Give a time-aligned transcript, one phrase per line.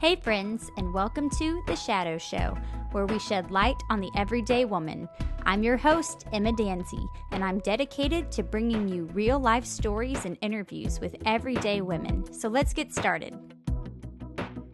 [0.00, 2.56] Hey, friends, and welcome to The Shadow Show,
[2.92, 5.08] where we shed light on the everyday woman.
[5.42, 10.38] I'm your host, Emma Danzi, and I'm dedicated to bringing you real life stories and
[10.40, 12.32] interviews with everyday women.
[12.32, 13.57] So let's get started.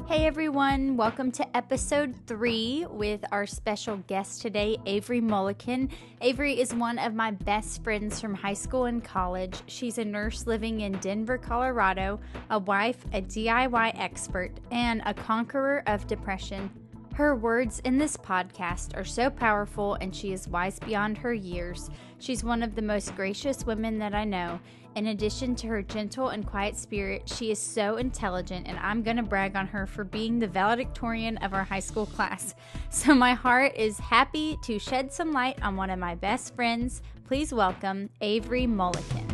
[0.07, 5.91] Hey everyone, welcome to episode three with our special guest today, Avery Mullican.
[6.21, 9.63] Avery is one of my best friends from high school and college.
[9.67, 12.21] She's a nurse living in Denver, Colorado,
[12.51, 16.71] a wife, a DIY expert, and a conqueror of depression.
[17.15, 21.89] Her words in this podcast are so powerful, and she is wise beyond her years.
[22.19, 24.59] She's one of the most gracious women that I know,
[24.97, 29.17] in addition to her gentle and quiet spirit, she is so intelligent, and I'm going
[29.17, 32.55] to brag on her for being the valedictorian of our high school class.
[32.91, 37.03] So, my heart is happy to shed some light on one of my best friends.
[37.27, 39.34] Please welcome Avery Mullican.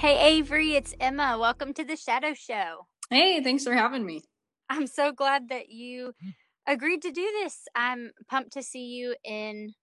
[0.00, 1.36] Hey, Avery, it's Emma.
[1.38, 2.86] Welcome to the Shadow Show.
[3.10, 4.22] Hey, thanks for having me.
[4.70, 6.14] I'm so glad that you
[6.66, 7.68] agreed to do this.
[7.74, 9.74] I'm pumped to see you in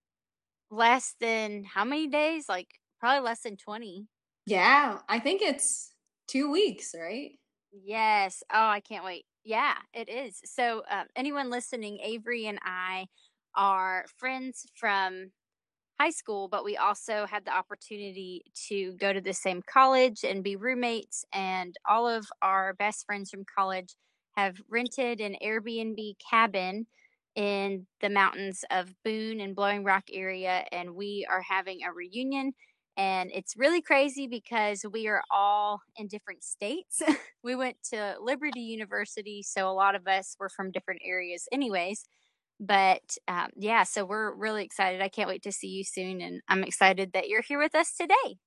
[0.72, 2.50] less than how many days?
[2.50, 2.68] Like
[3.00, 4.08] probably less than 20.
[4.48, 5.92] Yeah, I think it's
[6.28, 7.34] two weeks, right?
[7.72, 8.42] Yes.
[8.52, 9.26] Oh, I can't wait.
[9.44, 10.42] Yeah, it is.
[10.46, 13.06] So, uh, anyone listening, Avery and I
[13.56, 15.30] are friends from
[16.00, 20.44] high school, but we also had the opportunity to go to the same college and
[20.44, 21.26] be roommates.
[21.34, 23.96] And all of our best friends from college
[24.36, 26.86] have rented an Airbnb cabin
[27.36, 32.54] in the mountains of Boone and Blowing Rock area, and we are having a reunion.
[32.98, 37.02] And it's really crazy because we are all in different states.
[37.44, 42.06] we went to Liberty University, so a lot of us were from different areas, anyways.
[42.60, 45.02] But um, yeah, so we're really excited.
[45.02, 47.96] I can't wait to see you soon, and I'm excited that you're here with us
[47.96, 48.38] today.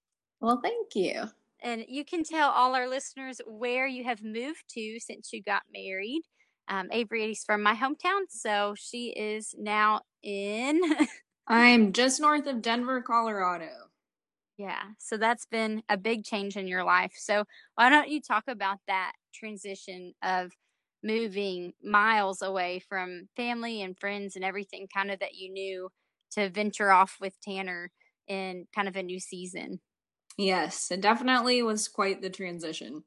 [0.41, 1.29] Well, thank you
[1.63, 5.63] and you can tell all our listeners where you have moved to since you got
[5.73, 6.23] married.
[6.69, 10.81] Um, Avery is from my hometown, so she is now in.
[11.49, 13.71] I'm just north of Denver, Colorado.
[14.57, 17.13] Yeah, so that's been a big change in your life.
[17.17, 17.45] So
[17.75, 20.53] why don't you talk about that transition of
[21.03, 25.91] moving miles away from family and friends and everything kind of that you knew
[26.33, 27.91] to venture off with Tanner
[28.29, 29.81] in kind of a new season?
[30.37, 33.05] Yes, it definitely was quite the transition.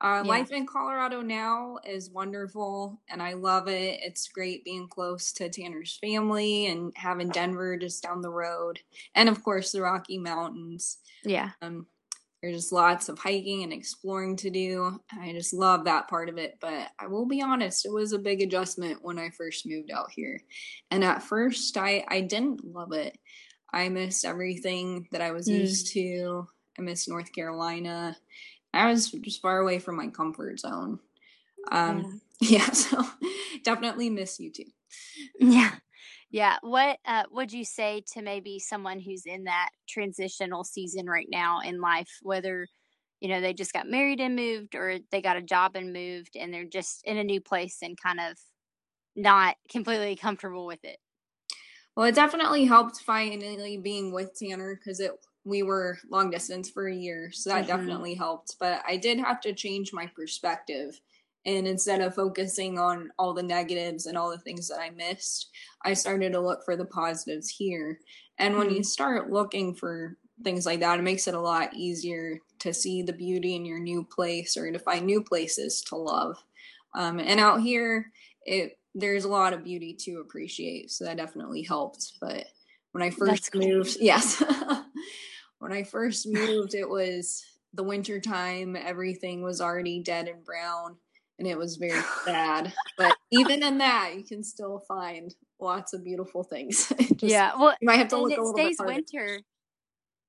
[0.00, 0.28] Uh, yeah.
[0.28, 3.98] Life in Colorado now is wonderful and I love it.
[4.02, 8.78] It's great being close to Tanner's family and having Denver just down the road.
[9.14, 10.98] And of course, the Rocky Mountains.
[11.24, 11.50] Yeah.
[11.62, 11.86] Um,
[12.42, 15.00] there's just lots of hiking and exploring to do.
[15.20, 16.58] I just love that part of it.
[16.60, 20.10] But I will be honest, it was a big adjustment when I first moved out
[20.12, 20.40] here.
[20.90, 23.18] And at first, I, I didn't love it.
[23.72, 25.58] I missed everything that I was mm.
[25.58, 26.46] used to.
[26.78, 28.16] I missed North Carolina.
[28.72, 31.00] I was just far away from my comfort zone.
[31.72, 32.58] Um, yeah.
[32.58, 33.04] yeah, so
[33.64, 34.64] definitely miss you too.
[35.40, 35.72] Yeah.
[36.30, 36.56] Yeah.
[36.62, 41.60] What uh would you say to maybe someone who's in that transitional season right now
[41.60, 42.66] in life, whether
[43.20, 46.36] you know they just got married and moved or they got a job and moved
[46.36, 48.38] and they're just in a new place and kind of
[49.16, 50.98] not completely comfortable with it?
[51.96, 55.12] Well, it definitely helped finally being with Tanner because it
[55.44, 57.76] we were long distance for a year, so that mm-hmm.
[57.76, 58.56] definitely helped.
[58.60, 61.00] But I did have to change my perspective.
[61.46, 65.50] And instead of focusing on all the negatives and all the things that I missed,
[65.84, 68.00] I started to look for the positives here.
[68.38, 68.76] And when mm-hmm.
[68.76, 73.02] you start looking for things like that, it makes it a lot easier to see
[73.02, 76.36] the beauty in your new place or to find new places to love.
[76.94, 78.10] Um, and out here,
[78.44, 82.14] it there's a lot of beauty to appreciate, so that definitely helped.
[82.20, 82.46] But
[82.92, 84.42] when I first moved, yes,
[85.58, 87.44] when I first moved, it was
[87.74, 88.76] the winter time.
[88.76, 90.96] Everything was already dead and brown,
[91.38, 92.72] and it was very sad.
[92.96, 96.92] But even in that, you can still find lots of beautiful things.
[96.98, 99.40] Just, yeah, well, you might have to look it a little stays bit winter.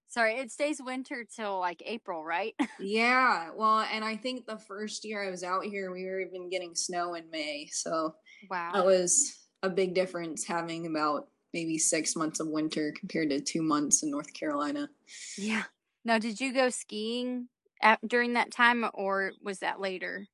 [0.08, 2.56] Sorry, it stays winter till like April, right?
[2.80, 3.50] yeah.
[3.56, 6.74] Well, and I think the first year I was out here, we were even getting
[6.74, 7.70] snow in May.
[7.72, 8.16] So
[8.50, 13.40] wow, that was a big difference having about maybe six months of winter compared to
[13.40, 14.90] two months in North Carolina.
[15.38, 15.64] Yeah.
[16.06, 17.50] Now, did you go skiing
[17.82, 20.28] at, during that time or was that later?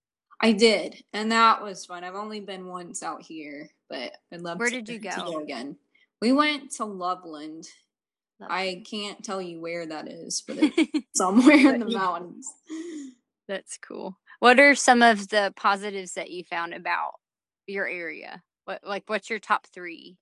[0.45, 2.03] I did, and that was fun.
[2.03, 5.09] I've only been once out here, but I'd love Where to, did you go?
[5.15, 5.75] go again.
[6.21, 7.67] We went to Loveland.
[8.39, 8.51] Loveland.
[8.51, 12.47] I can't tell you where that is, but it's somewhere in the mountains.
[13.47, 14.19] That's cool.
[14.37, 17.13] What are some of the positives that you found about
[17.65, 18.43] your area?
[18.65, 20.15] What like what's your top 3?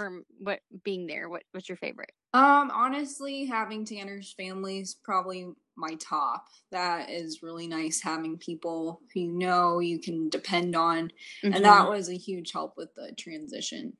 [0.00, 1.28] from what being there?
[1.28, 2.12] What what's your favorite?
[2.32, 6.46] Um, honestly, having Tanner's family is probably my top.
[6.70, 11.10] That is really nice having people who you know you can depend on,
[11.42, 11.54] mm-hmm.
[11.54, 13.94] and that was a huge help with the transition.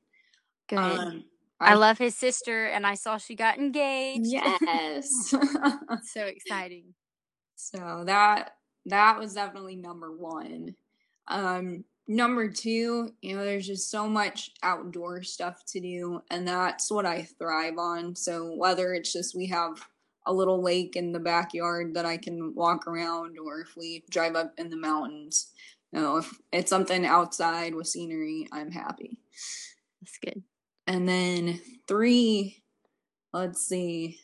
[0.69, 0.77] Good.
[0.77, 1.25] Um,
[1.59, 4.27] I, I love his sister, and I saw she got engaged.
[4.27, 5.09] Yes,
[6.03, 6.93] so exciting.
[7.55, 8.55] So that
[8.87, 10.75] that was definitely number one.
[11.27, 16.91] Um, number two, you know, there's just so much outdoor stuff to do, and that's
[16.91, 18.15] what I thrive on.
[18.15, 19.85] So whether it's just we have
[20.25, 24.35] a little lake in the backyard that I can walk around, or if we drive
[24.35, 25.51] up in the mountains,
[25.91, 29.19] you know, if it's something outside with scenery, I'm happy.
[30.01, 30.43] That's good.
[30.87, 32.63] And then three,
[33.33, 34.19] let's see.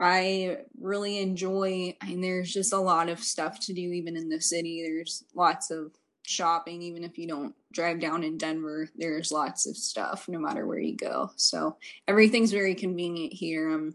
[0.00, 4.28] I really enjoy, I mean, there's just a lot of stuff to do even in
[4.28, 4.82] the city.
[4.82, 5.92] There's lots of
[6.26, 10.66] shopping, even if you don't drive down in Denver, there's lots of stuff no matter
[10.66, 11.30] where you go.
[11.36, 11.76] So
[12.08, 13.70] everything's very convenient here.
[13.70, 13.94] I'm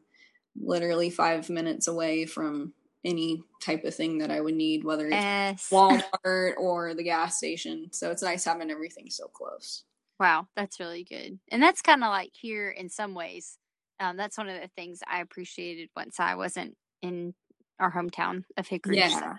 [0.62, 2.74] literally five minutes away from
[3.06, 5.70] any type of thing that I would need, whether it's yes.
[5.72, 7.88] Walmart or the gas station.
[7.92, 9.84] So it's nice having everything so close.
[10.20, 11.40] Wow, that's really good.
[11.50, 13.58] And that's kind of like here in some ways.
[14.02, 17.34] Um, that's one of the things I appreciated once I wasn't in
[17.80, 18.98] our hometown of Hickory.
[18.98, 19.08] Yeah.
[19.08, 19.34] So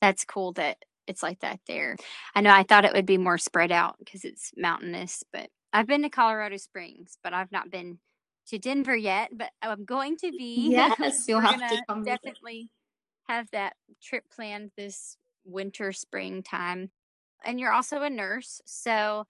[0.00, 1.96] that's cool that it's like that there.
[2.34, 5.86] I know I thought it would be more spread out because it's mountainous, but I've
[5.86, 7.98] been to Colorado Springs, but I've not been
[8.48, 9.30] to Denver yet.
[9.32, 10.70] But I'm going to be.
[10.70, 12.04] Yes, you'll have to come.
[12.04, 12.70] Definitely
[13.28, 16.90] have that trip planned this winter, spring time.
[17.44, 19.26] And you're also a nurse, so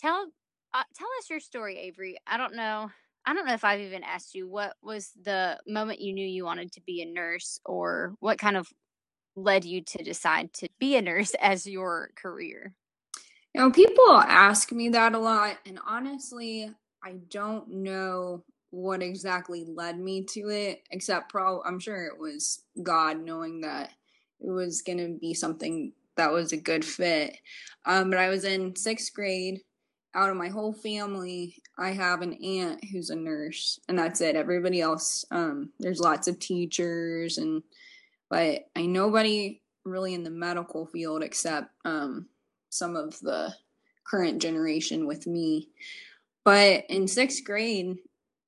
[0.00, 0.26] tell
[0.74, 2.18] uh, tell us your story, Avery.
[2.26, 2.90] I don't know.
[3.24, 6.44] I don't know if I've even asked you what was the moment you knew you
[6.44, 8.68] wanted to be a nurse, or what kind of
[9.36, 12.74] led you to decide to be a nurse as your career?
[13.54, 16.70] You know, people ask me that a lot, and honestly,
[17.02, 22.62] I don't know what exactly led me to it, except pro I'm sure it was
[22.82, 23.90] God knowing that
[24.40, 27.36] it was gonna be something that was a good fit.
[27.86, 29.60] Um, but I was in sixth grade.
[30.14, 34.36] Out of my whole family, I have an aunt who's a nurse, and that's it.
[34.36, 37.62] Everybody else, um, there's lots of teachers and
[38.30, 42.26] but I nobody really in the medical field except um,
[42.70, 43.54] some of the
[44.04, 45.68] current generation with me.
[46.48, 47.98] But in sixth grade,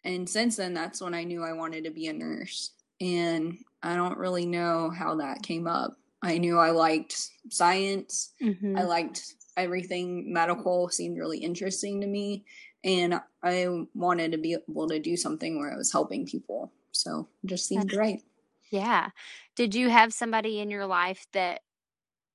[0.05, 2.71] and since then, that's when I knew I wanted to be a nurse.
[2.99, 5.97] And I don't really know how that came up.
[6.23, 8.33] I knew I liked science.
[8.43, 8.79] Mm-hmm.
[8.79, 12.45] I liked everything medical seemed really interesting to me
[12.83, 16.73] and I wanted to be able to do something where I was helping people.
[16.93, 18.23] So just seemed right.
[18.71, 19.11] Yeah.
[19.57, 21.61] Did you have somebody in your life that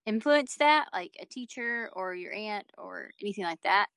[0.06, 3.88] influenced that, like a teacher or your aunt or anything like that?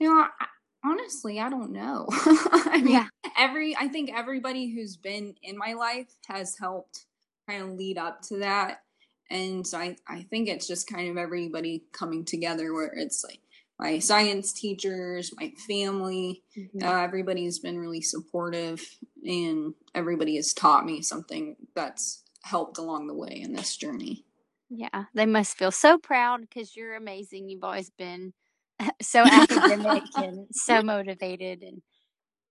[0.00, 0.46] You know, I,
[0.84, 2.06] honestly, I don't know.
[2.10, 3.06] I mean, yeah.
[3.38, 7.06] every I think everybody who's been in my life has helped
[7.48, 8.82] kind of lead up to that.
[9.30, 13.40] And so I, I think it's just kind of everybody coming together where it's like
[13.78, 16.86] my science teachers, my family, mm-hmm.
[16.86, 18.84] uh, everybody's been really supportive
[19.24, 24.24] and everybody has taught me something that's helped along the way in this journey.
[24.68, 27.48] Yeah, they must feel so proud because you're amazing.
[27.48, 28.32] You've always been
[29.02, 31.62] so academic and so motivated.
[31.62, 31.82] And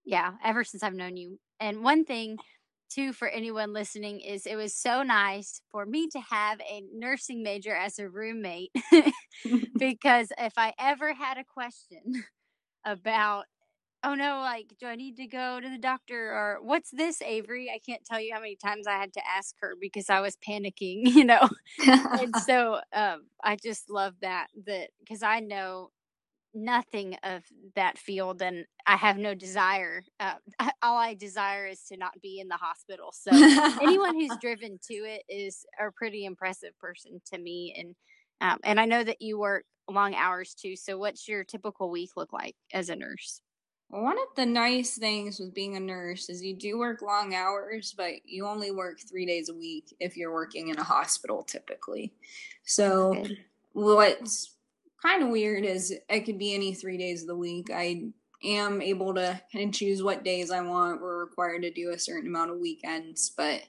[0.06, 1.40] yeah, ever since I've known you.
[1.60, 2.38] And one thing
[2.90, 7.44] too for anyone listening is it was so nice for me to have a nursing
[7.44, 8.72] major as a roommate
[9.78, 12.24] because if I ever had a question
[12.84, 13.46] about
[14.04, 17.70] oh no like do I need to go to the doctor or what's this Avery
[17.74, 20.38] I can't tell you how many times I had to ask her because I was
[20.38, 21.48] panicking you know
[21.86, 25.92] and so um, I just love that that because I know
[26.54, 27.44] nothing of
[27.76, 30.04] that field and I have no desire.
[30.20, 30.36] Uh,
[30.82, 33.14] all I desire is to not be in the hospital.
[33.22, 33.32] So
[33.82, 37.76] anyone who's driven to it is a pretty impressive person to me.
[37.78, 37.96] And
[38.42, 40.76] um, and I know that you work long hours too.
[40.76, 43.42] So what's your typical week look like as a nurse?
[43.90, 47.94] One of the nice things with being a nurse is you do work long hours,
[47.98, 52.14] but you only work three days a week if you're working in a hospital typically.
[52.64, 53.26] So
[53.74, 54.56] what's
[55.02, 57.70] kind of weird is it could be any three days of the week.
[57.74, 58.10] I
[58.44, 61.02] am able to kind of choose what days I want.
[61.02, 63.62] We're required to do a certain amount of weekends, but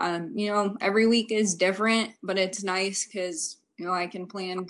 [0.00, 4.26] um, you know, every week is different, but it's nice because you know I can
[4.26, 4.66] plan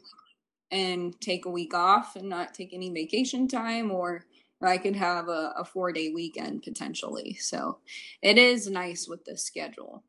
[0.71, 4.25] and take a week off and not take any vacation time, or,
[4.65, 7.35] I could have a, a four day weekend potentially.
[7.35, 7.79] So
[8.23, 10.05] it is nice with the schedule.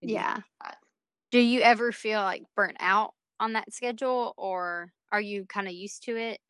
[0.00, 0.36] Yeah.
[1.32, 5.74] Do you ever feel like burnt out on that schedule, or are you kind of
[5.74, 6.40] used to it?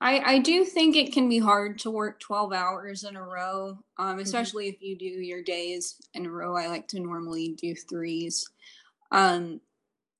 [0.00, 3.78] I, I do think it can be hard to work 12 hours in a row,
[3.98, 4.20] um, Mm-hmm.
[4.20, 6.56] especially if you do your days in a row.
[6.56, 8.48] I like to normally do threes.
[9.12, 9.60] Um,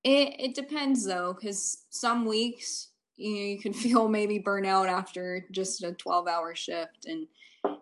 [0.05, 5.47] it, it depends though, because some weeks you know you can feel maybe burnout after
[5.51, 7.07] just a 12 hour shift.
[7.07, 7.27] And,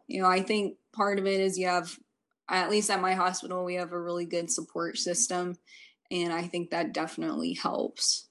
[0.07, 1.99] you know, I think part of it is you have,
[2.49, 5.57] at least at my hospital, we have a really good support system.
[6.11, 8.28] And I think that definitely helps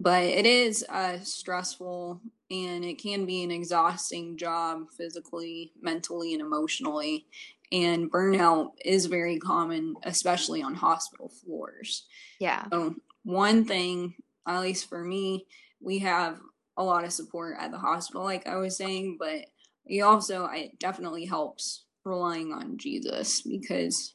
[0.00, 6.42] but it is uh, stressful and it can be an exhausting job physically mentally and
[6.42, 7.26] emotionally
[7.72, 12.06] and burnout is very common especially on hospital floors
[12.38, 12.64] Yeah.
[12.72, 14.14] so one thing
[14.46, 15.46] at least for me
[15.80, 16.38] we have
[16.76, 19.46] a lot of support at the hospital like i was saying but
[19.86, 24.14] it also it definitely helps relying on jesus because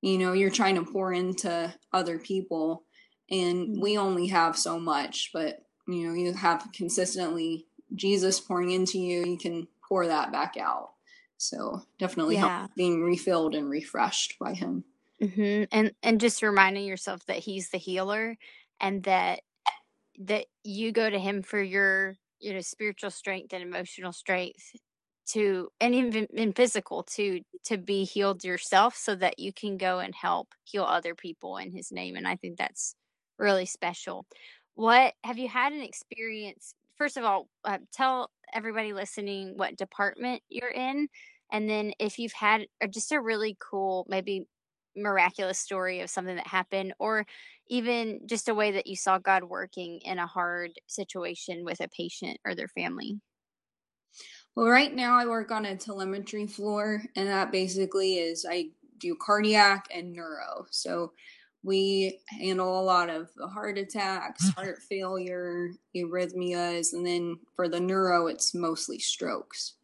[0.00, 2.84] you know you're trying to pour into other people
[3.30, 8.98] and we only have so much but you know you have consistently jesus pouring into
[8.98, 10.92] you you can pour that back out.
[11.36, 12.68] So definitely Yeah.
[12.76, 14.84] being refilled and refreshed by him.
[15.20, 18.36] Hmm And and just reminding yourself that he's the healer,
[18.80, 19.40] and that
[20.20, 24.76] that you go to him for your you know spiritual strength and emotional strength
[25.28, 29.98] to and even in physical to to be healed yourself so that you can go
[30.00, 32.16] and help heal other people in his name.
[32.16, 32.94] And i think that's
[33.40, 34.26] really special.
[34.74, 40.42] What have you had an experience first of all uh, tell everybody listening what department
[40.50, 41.08] you're in
[41.50, 44.44] and then if you've had uh, just a really cool maybe
[44.94, 47.24] miraculous story of something that happened or
[47.68, 51.88] even just a way that you saw god working in a hard situation with a
[51.88, 53.18] patient or their family?
[54.54, 58.70] Well right now i work on a telemetry floor and that basically is i
[59.00, 60.66] do cardiac and neuro.
[60.70, 61.12] So
[61.62, 67.80] we handle a lot of the heart attacks heart failure arrhythmias and then for the
[67.80, 69.74] neuro it's mostly strokes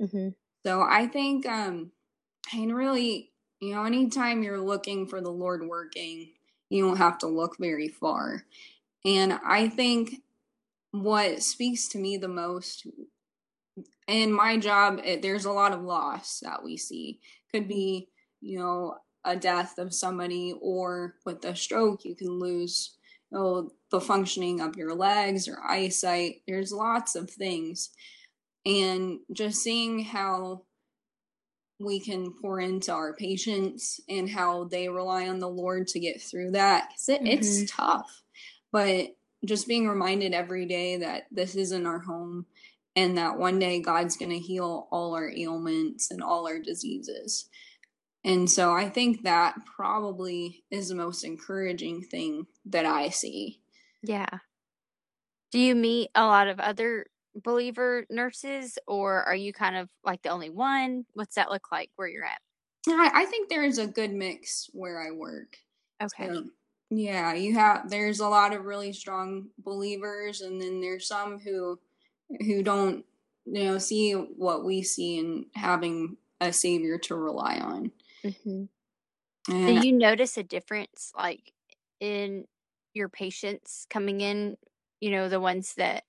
[0.00, 0.28] mm-hmm.
[0.66, 1.92] So I think, um,
[2.52, 6.30] and really, you know, anytime you're looking for the Lord working,
[6.70, 8.42] you don't have to look very far.
[9.04, 10.22] And I think
[10.90, 12.84] what speaks to me the most
[14.08, 17.20] in my job, it, there's a lot of loss that we see.
[17.52, 18.08] Could be,
[18.40, 22.96] you know, a death of somebody, or with a stroke, you can lose
[23.32, 26.42] you know, the functioning of your legs or eyesight.
[26.46, 27.90] There's lots of things
[28.64, 30.62] and just seeing how
[31.78, 36.22] we can pour into our patients and how they rely on the Lord to get
[36.22, 36.90] through that.
[36.90, 37.32] 'Cause it, Mhm.
[37.32, 38.22] It's tough,
[38.72, 42.46] but just being reminded every day that this isn't our home
[42.96, 47.48] and that one day God's going to heal all our ailments and all our diseases.
[48.26, 53.60] And so I think that probably is the most encouraging thing that I see.
[54.02, 54.26] yeah
[55.52, 57.06] do you meet a lot of other
[57.42, 61.90] believer nurses or are you kind of like the only one what's that look like
[61.96, 62.40] where you're at
[62.88, 65.56] I, I think there's a good mix where I work.
[66.02, 66.44] okay So,
[66.90, 71.78] yeah, you have there's a lot of really strong believers and then there's some who
[72.40, 73.04] who don't
[73.44, 77.90] you know see what we see in having a savior to rely on.
[78.24, 78.66] Hmm
[79.66, 81.52] And do you notice a difference like
[82.00, 82.46] in
[82.94, 84.56] your patients coming in
[85.00, 86.04] you know the ones that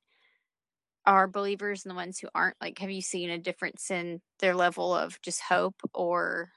[1.05, 4.53] are believers and the ones who aren't like have you seen a difference in their
[4.55, 6.51] level of just hope or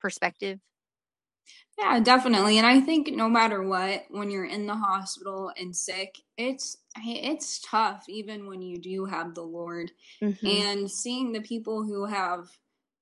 [0.00, 0.60] perspective
[1.78, 2.58] yeah, definitely.
[2.58, 7.60] And I think no matter what, when you're in the hospital and sick, it's it's
[7.60, 9.92] tough even when you do have the Lord.
[10.20, 10.62] Mhm.
[10.66, 12.50] and seeing the people who have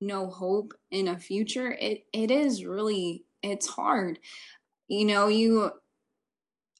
[0.01, 4.19] no hope in a future it it is really it's hard.
[4.89, 5.73] You know you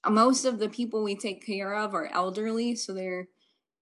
[0.09, 3.29] most of the people we take care of are elderly so they're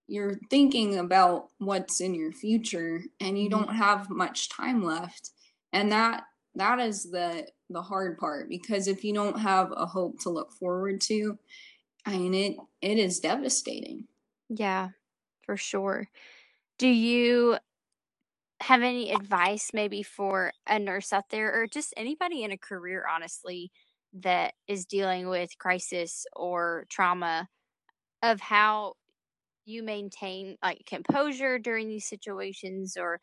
[0.09, 3.76] you're thinking about what's in your future and you don't mm-hmm.
[3.76, 5.30] have much time left.
[5.73, 10.18] And that that is the the hard part because if you don't have a hope
[10.21, 11.38] to look forward to
[12.07, 14.04] i mean it it is devastating.
[14.49, 14.88] Yeah,
[15.42, 16.09] for sure.
[16.78, 17.59] Do you
[18.61, 23.07] have any advice maybe for a nurse out there or just anybody in a career,
[23.12, 23.71] honestly,
[24.12, 27.49] that is dealing with crisis or trauma
[28.23, 28.95] of how
[29.65, 33.21] you maintain like composure during these situations or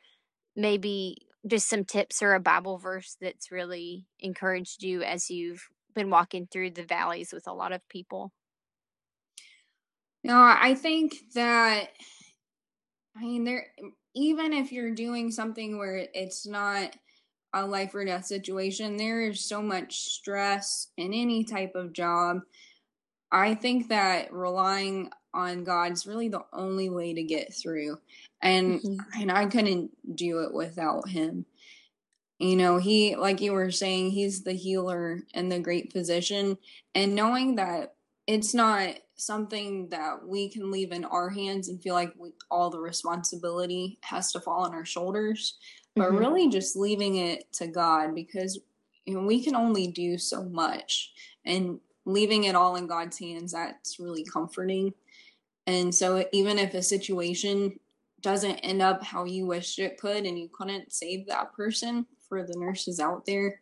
[0.56, 6.10] maybe just some tips or a Bible verse that's really encouraged you as you've been
[6.10, 8.32] walking through the valleys with a lot of people?
[10.24, 11.92] No, I think that
[13.16, 13.68] I mean there
[14.16, 16.96] even if you're doing something where it's not
[17.54, 22.42] a life or death situation, there is so much stress in any type of job.
[23.32, 28.00] I think that relying on God's really the only way to get through.
[28.42, 29.22] And mm-hmm.
[29.22, 31.46] and I couldn't do it without him.
[32.40, 36.58] You know, he like you were saying, he's the healer and the great physician
[36.94, 37.96] and knowing that
[38.28, 42.70] it's not something that we can leave in our hands and feel like we, all
[42.70, 45.58] the responsibility has to fall on our shoulders,
[45.96, 46.18] but mm-hmm.
[46.18, 48.60] really just leaving it to God because
[49.06, 51.14] you know we can only do so much
[51.46, 54.94] and leaving it all in God's hands that's really comforting.
[55.68, 57.80] And so even if a situation
[58.22, 62.44] doesn't end up how you wished it could and you couldn't save that person for
[62.44, 63.62] the nurses out there,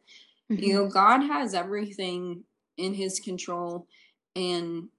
[0.52, 0.62] mm-hmm.
[0.62, 2.44] you know, God has everything
[2.78, 3.88] in his control
[4.36, 4.90] and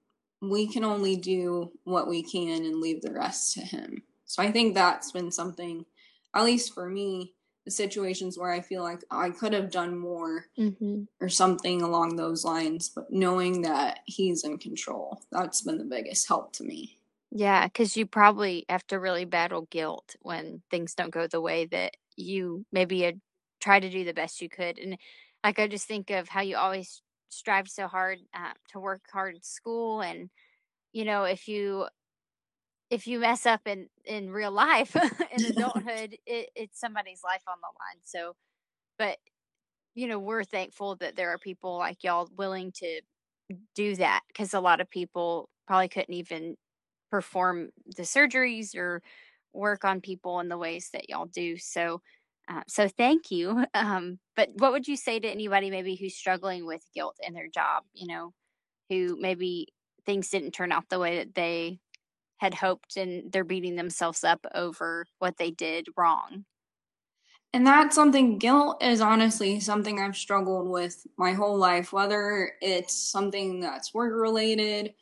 [0.51, 4.03] we can only do what we can and leave the rest to him.
[4.25, 5.85] So I think that's been something,
[6.35, 7.35] at least for me,
[7.65, 11.05] the situations where I feel like I could have done more mm-hmm.
[11.21, 16.29] or something along those lines, but knowing that he's in control, that's been the biggest
[16.29, 16.99] help to me.
[17.31, 21.67] Yeah, because you probably have to really battle guilt when things don't go the way
[21.67, 23.21] that you maybe had
[23.61, 24.79] tried to do the best you could.
[24.79, 24.99] And
[25.43, 27.03] like I just think of how you always
[27.35, 30.31] strive so hard uh, to work hard in school and
[30.93, 31.87] you know if you
[32.91, 34.97] if you mess up in in real life
[35.37, 38.35] in adulthood it, it's somebody's life on the line so
[38.99, 39.19] but
[39.95, 43.01] you know we're thankful that there are people like y'all willing to
[43.75, 46.57] do that because a lot of people probably couldn't even
[47.11, 49.03] perform the surgeries or
[49.53, 52.01] work on people in the ways that y'all do so
[52.49, 53.65] uh, so thank you.
[53.75, 57.49] Um, but what would you say to anybody maybe who's struggling with guilt in their
[57.49, 57.85] job?
[57.93, 58.33] You know,
[58.89, 59.69] who maybe
[60.07, 61.81] things didn't turn out the way that they
[62.39, 66.45] had hoped, and they're beating themselves up over what they did wrong.
[67.53, 72.95] And that's something, guilt is honestly something I've struggled with my whole life, whether it's
[72.95, 74.95] something that's work related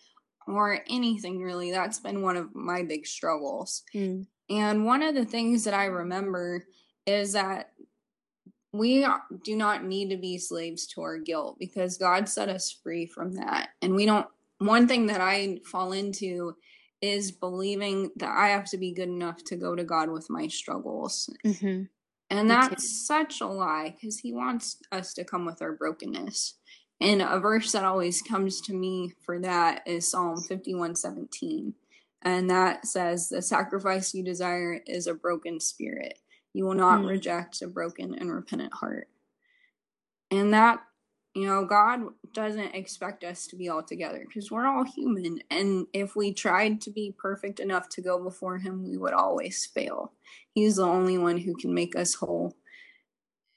[0.47, 1.71] or anything really.
[1.71, 3.83] That's been one of my big struggles.
[3.95, 4.27] Mm.
[4.51, 6.67] And one of the things that I remember
[7.07, 7.73] is that
[8.73, 9.07] we
[9.45, 13.35] do not need to be slaves to our guilt because God set us free from
[13.35, 13.71] that.
[13.83, 14.27] And we don't,
[14.59, 16.57] one thing that I fall into
[17.03, 20.47] is believing that I have to be good enough to go to God with my
[20.47, 21.29] struggles.
[21.45, 21.85] Mm-hmm.
[22.31, 26.55] And that's such a lie because He wants us to come with our brokenness.
[26.99, 31.75] And a verse that always comes to me for that is Psalm 51 17.
[32.23, 36.17] And that says, The sacrifice you desire is a broken spirit
[36.55, 37.09] you will not mm-hmm.
[37.09, 39.09] reject a broken and repentant heart.
[40.31, 40.81] And that,
[41.35, 42.01] you know, God
[42.33, 45.41] doesn't expect us to be all together because we're all human.
[45.51, 49.67] And if we tried to be perfect enough to go before Him, we would always
[49.67, 50.13] fail.
[50.55, 52.57] He's the only one who can make us whole.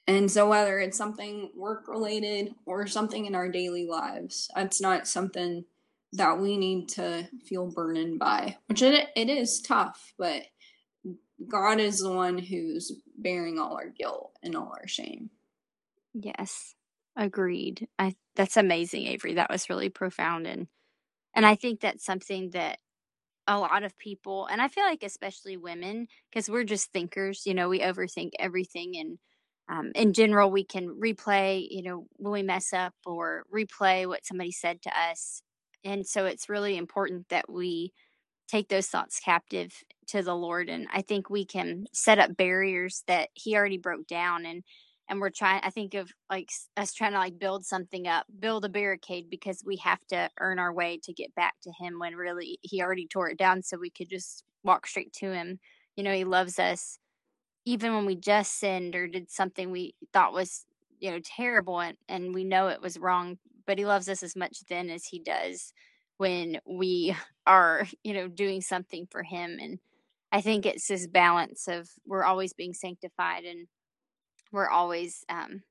[0.06, 5.08] And so, whether it's something work related or something in our daily lives, that's not
[5.08, 5.64] something
[6.12, 10.42] that we need to feel burdened by, which it, it is tough, but
[11.48, 15.30] God is the one who's bearing all our guilt and all our shame.
[16.14, 16.74] Yes.
[17.16, 17.88] Agreed.
[17.98, 19.34] I that's amazing, Avery.
[19.34, 20.68] That was really profound and
[21.34, 22.78] and I think that's something that
[23.46, 27.54] a lot of people and I feel like especially women because we're just thinkers, you
[27.54, 29.18] know, we overthink everything and
[29.68, 34.26] um, in general we can replay, you know, when we mess up or replay what
[34.26, 35.42] somebody said to us.
[35.84, 37.92] And so it's really important that we
[38.48, 40.68] take those thoughts captive to the Lord.
[40.68, 44.46] And I think we can set up barriers that He already broke down.
[44.46, 44.62] And
[45.08, 45.60] and we're trying.
[45.62, 49.62] I think of like us trying to like build something up, build a barricade because
[49.64, 53.06] we have to earn our way to get back to Him when really He already
[53.06, 55.60] tore it down, so we could just walk straight to Him.
[55.96, 56.98] You know, He loves us
[57.64, 60.64] even when we just sinned or did something we thought was
[61.00, 64.36] you know terrible and, and we know it was wrong but he loves us as
[64.36, 65.72] much then as he does
[66.18, 67.14] when we
[67.46, 69.78] are you know doing something for him and
[70.32, 73.66] i think it's this balance of we're always being sanctified and
[74.52, 75.62] we're always um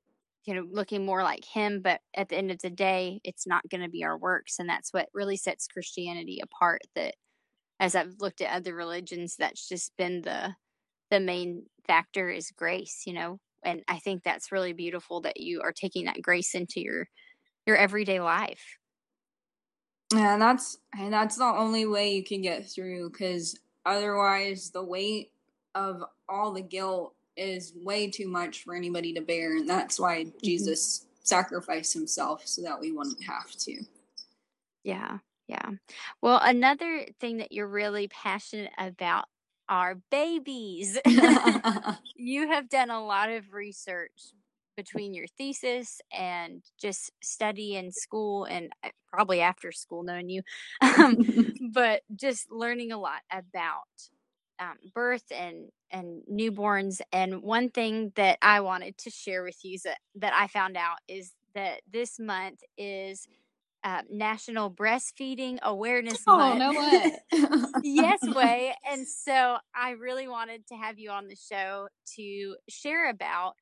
[0.45, 3.67] you know looking more like him but at the end of the day it's not
[3.69, 7.15] going to be our works and that's what really sets christianity apart that
[7.79, 10.53] as i've looked at other religions that's just been the
[11.11, 13.39] the main factor is grace you know?
[13.63, 17.07] And i think that's really beautiful that you are taking that grace into your
[17.65, 18.77] your everyday life
[20.13, 25.31] and that's and that's the only way you can get through because otherwise the weight
[25.73, 30.23] of all the guilt is way too much for anybody to bear, and that's why
[30.23, 30.37] mm-hmm.
[30.43, 33.83] Jesus sacrificed himself so that we wouldn't have to.
[34.83, 35.71] Yeah, yeah.
[36.21, 39.25] Well, another thing that you're really passionate about
[39.67, 40.97] are babies.
[42.15, 44.33] you have done a lot of research
[44.75, 50.41] between your thesis and just study in school and uh, probably after school knowing you
[50.81, 51.17] um,
[51.73, 53.83] but just learning a lot about
[54.59, 59.77] um, birth and and newborns and one thing that i wanted to share with you
[59.83, 63.27] that, that i found out is that this month is
[63.85, 66.59] uh, National Breastfeeding Awareness oh, Month.
[66.59, 67.11] no way.
[67.83, 68.75] yes, way.
[68.91, 73.53] And so I really wanted to have you on the show to share about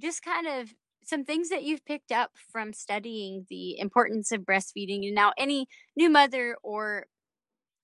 [0.00, 5.06] just kind of some things that you've picked up from studying the importance of breastfeeding.
[5.06, 7.06] And now, any new mother or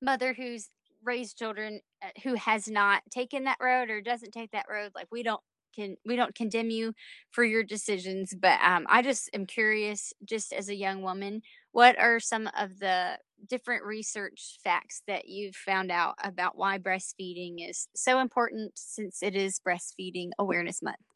[0.03, 0.69] mother who's
[1.03, 5.09] raised children uh, who has not taken that road or doesn't take that road, like
[5.11, 5.41] we don't
[5.75, 6.93] can we don't condemn you
[7.31, 11.99] for your decisions but um, i just am curious just as a young woman what
[11.99, 17.89] are some of the different research facts that you've found out about why breastfeeding is
[17.95, 21.14] so important since it is breastfeeding awareness month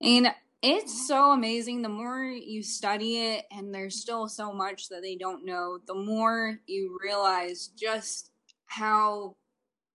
[0.00, 0.28] and
[0.62, 1.82] it's so amazing.
[1.82, 5.94] The more you study it, and there's still so much that they don't know, the
[5.94, 8.30] more you realize just
[8.66, 9.36] how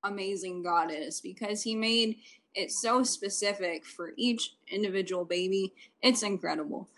[0.03, 2.17] amazing God is because He made
[2.53, 5.73] it so specific for each individual baby.
[6.01, 6.89] It's incredible.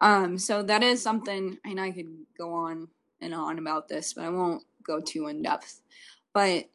[0.00, 2.88] Um, so that is something, and I could go on
[3.20, 5.80] and on about this, but I won't go too in depth.
[6.32, 6.68] But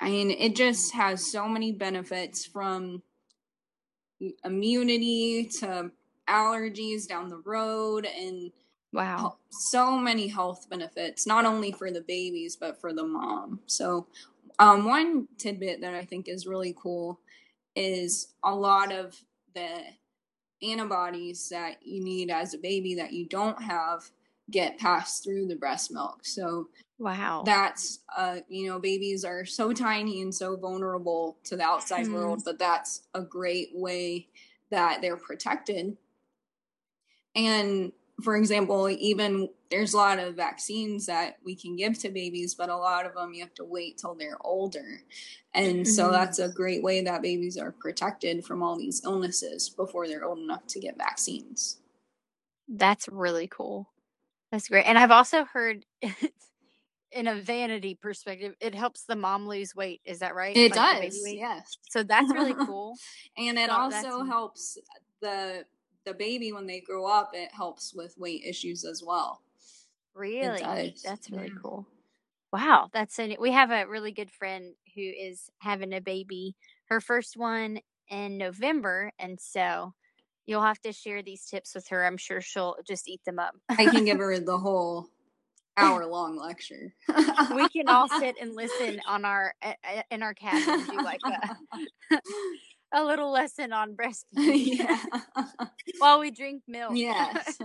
[0.00, 3.02] I mean, it just has so many benefits from
[4.44, 5.90] immunity to
[6.28, 8.52] allergies down the road and
[8.92, 9.36] wow.
[9.50, 13.60] so many health benefits not only for the babies but for the mom.
[13.66, 14.06] So
[14.58, 17.18] um, one tidbit that i think is really cool
[17.74, 19.18] is a lot of
[19.54, 19.68] the
[20.62, 24.10] antibodies that you need as a baby that you don't have
[24.52, 26.68] get passed through the breast milk so
[27.02, 27.42] Wow.
[27.44, 32.12] That's uh you know babies are so tiny and so vulnerable to the outside mm.
[32.12, 34.28] world, but that's a great way
[34.70, 35.96] that they're protected.
[37.34, 37.90] And
[38.22, 42.68] for example, even there's a lot of vaccines that we can give to babies, but
[42.68, 45.02] a lot of them you have to wait till they're older.
[45.54, 45.84] And mm-hmm.
[45.84, 50.24] so that's a great way that babies are protected from all these illnesses before they're
[50.24, 51.78] old enough to get vaccines.
[52.68, 53.91] That's really cool.
[54.52, 54.84] That's great.
[54.84, 55.84] And I've also heard
[57.12, 60.02] in a vanity perspective, it helps the mom lose weight.
[60.04, 60.54] Is that right?
[60.54, 61.24] It like does.
[61.26, 61.78] Yes.
[61.90, 62.94] So that's really cool.
[63.38, 64.78] and it so also helps
[65.20, 65.64] the
[66.04, 67.30] the baby when they grow up.
[67.32, 69.40] It helps with weight issues as well.
[70.14, 71.60] Really, that's really yeah.
[71.62, 71.86] cool.
[72.52, 73.40] Wow, that's so neat.
[73.40, 76.54] We have a really good friend who is having a baby,
[76.90, 79.94] her first one in November, and so
[80.46, 82.04] you'll have to share these tips with her.
[82.04, 83.54] I'm sure she'll just eat them up.
[83.68, 85.08] I can give her the whole
[85.76, 86.92] hour long lecture.
[87.54, 91.20] we can all sit and listen on our eh, eh, in our cabin do like
[91.24, 92.18] a,
[92.92, 94.98] a little lesson on breastfeeding yeah.
[95.98, 96.92] while we drink milk.
[96.94, 97.58] Yes,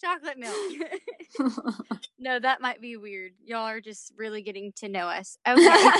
[0.00, 1.52] chocolate milk.
[2.18, 3.32] no, that might be weird.
[3.44, 5.38] Y'all are just really getting to know us.
[5.46, 5.90] Okay,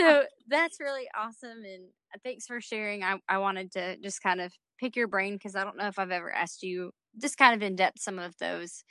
[0.00, 3.04] so that's really awesome, and uh, thanks for sharing.
[3.04, 5.98] I I wanted to just kind of pick your brain because I don't know if
[5.98, 8.84] I've ever asked you just kind of in depth some of those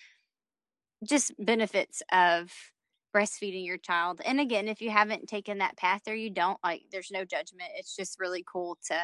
[1.03, 2.51] just benefits of
[3.15, 4.21] breastfeeding your child.
[4.25, 7.69] And again, if you haven't taken that path or you don't, like there's no judgment.
[7.75, 8.97] It's just really cool to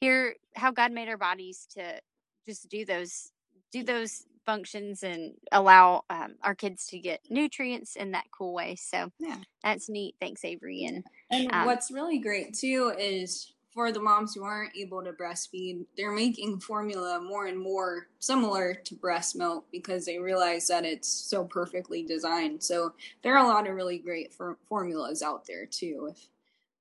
[0.00, 2.00] hear how God made our bodies to
[2.46, 3.30] just do those
[3.70, 8.76] do those functions and allow um, our kids to get nutrients in that cool way.
[8.76, 9.36] So yeah.
[9.62, 10.16] that's neat.
[10.20, 10.84] Thanks, Avery.
[10.84, 15.12] And and um, what's really great too is for the moms who aren't able to
[15.12, 20.84] breastfeed, they're making formula more and more similar to breast milk because they realize that
[20.84, 22.62] it's so perfectly designed.
[22.62, 26.28] So there are a lot of really great for- formulas out there too, if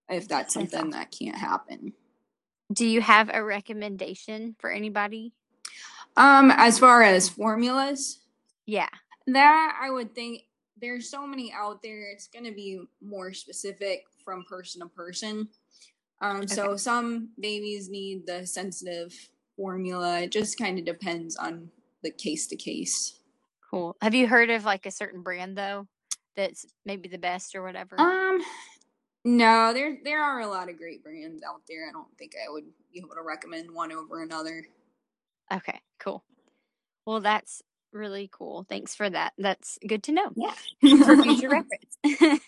[0.09, 1.93] if that's something that can't happen.
[2.73, 5.33] Do you have a recommendation for anybody?
[6.17, 8.19] Um, as far as formulas,
[8.65, 8.89] yeah,
[9.27, 10.43] that I would think
[10.81, 12.11] there's so many out there.
[12.11, 15.47] It's going to be more specific from person to person.
[16.21, 16.47] Um, okay.
[16.47, 19.13] So some babies need the sensitive
[19.57, 20.21] formula.
[20.21, 21.69] It just kind of depends on
[22.03, 23.19] the case to case.
[23.69, 23.95] Cool.
[24.01, 25.87] Have you heard of like a certain brand though
[26.35, 27.99] that's maybe the best or whatever?
[27.99, 28.39] Um,
[29.23, 31.87] no, there there are a lot of great brands out there.
[31.87, 34.65] I don't think I would be able to recommend one over another.
[35.51, 36.23] Okay, cool.
[37.05, 37.61] Well, that's
[37.93, 38.65] really cool.
[38.69, 39.33] Thanks for that.
[39.37, 40.31] That's good to know.
[40.35, 40.53] Yeah,
[41.03, 41.49] for future
[42.03, 42.41] reference.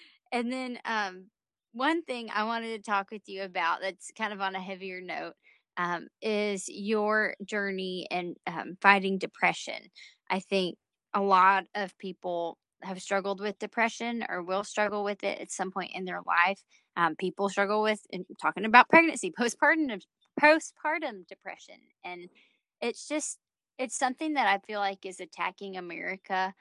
[0.32, 1.26] and then um
[1.72, 5.00] one thing I wanted to talk with you about that's kind of on a heavier
[5.00, 5.34] note
[5.76, 9.90] um, is your journey in um, fighting depression.
[10.28, 10.76] I think
[11.14, 15.70] a lot of people have struggled with depression or will struggle with it at some
[15.70, 16.62] point in their life.
[16.96, 18.00] Um, people struggle with
[18.40, 20.00] talking about pregnancy, postpartum
[20.40, 21.76] postpartum depression.
[22.04, 22.28] And
[22.80, 23.38] it's just,
[23.78, 26.54] it's something that I feel like is attacking America,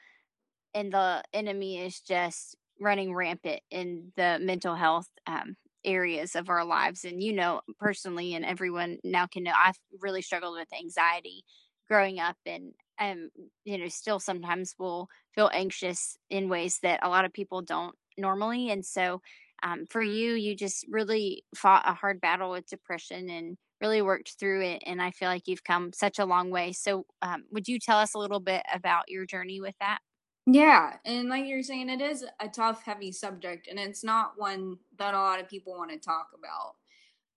[0.73, 6.65] and the enemy is just running rampant in the mental health um, areas of our
[6.65, 7.05] lives.
[7.05, 11.43] And you know, personally, and everyone now can know, I've really struggled with anxiety
[11.87, 13.29] growing up, and um,
[13.65, 17.95] you know, still sometimes will feel anxious in ways that a lot of people don't
[18.17, 18.69] normally.
[18.69, 19.21] And so,
[19.63, 24.35] um, for you, you just really fought a hard battle with depression and really worked
[24.39, 24.83] through it.
[24.85, 26.73] And I feel like you've come such a long way.
[26.73, 29.99] So, um, would you tell us a little bit about your journey with that?
[30.45, 34.77] Yeah, and like you're saying, it is a tough, heavy subject, and it's not one
[34.97, 36.75] that a lot of people want to talk about.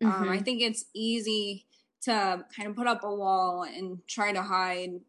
[0.02, 0.22] Mm-hmm.
[0.22, 0.44] Um, I mm-hmm.
[0.44, 1.66] think it's easy
[2.02, 5.00] to kind of put up a wall and try to hide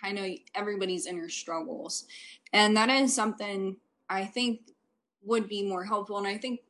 [0.00, 2.06] kind of everybody's inner struggles.
[2.52, 3.76] And that is something
[4.08, 4.60] I think
[5.22, 6.18] would be more helpful.
[6.18, 6.60] And I think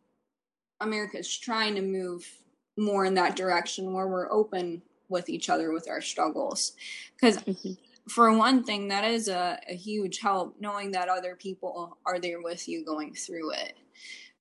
[0.80, 2.26] America's trying to move
[2.76, 6.72] more in that direction where we're open with each other with our struggles.
[7.14, 7.72] Because, mm-hmm.
[8.09, 12.40] For one thing, that is a, a, huge help knowing that other people are there
[12.40, 13.75] with you going through it.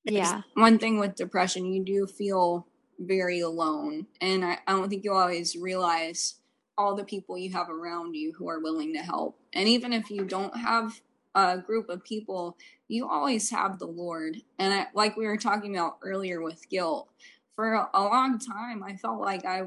[0.04, 0.42] Yeah.
[0.54, 2.68] One thing with depression, you do feel
[3.00, 4.08] very alone.
[4.22, 6.36] And I, I don't think you always realize
[6.78, 9.38] all the people you have around you who are willing to help.
[9.54, 11.02] And even if you don't have
[11.36, 14.38] a group of people, you always have the Lord.
[14.58, 17.10] And I, like we were talking about earlier with guilt,
[17.56, 19.64] for a long time, I felt like I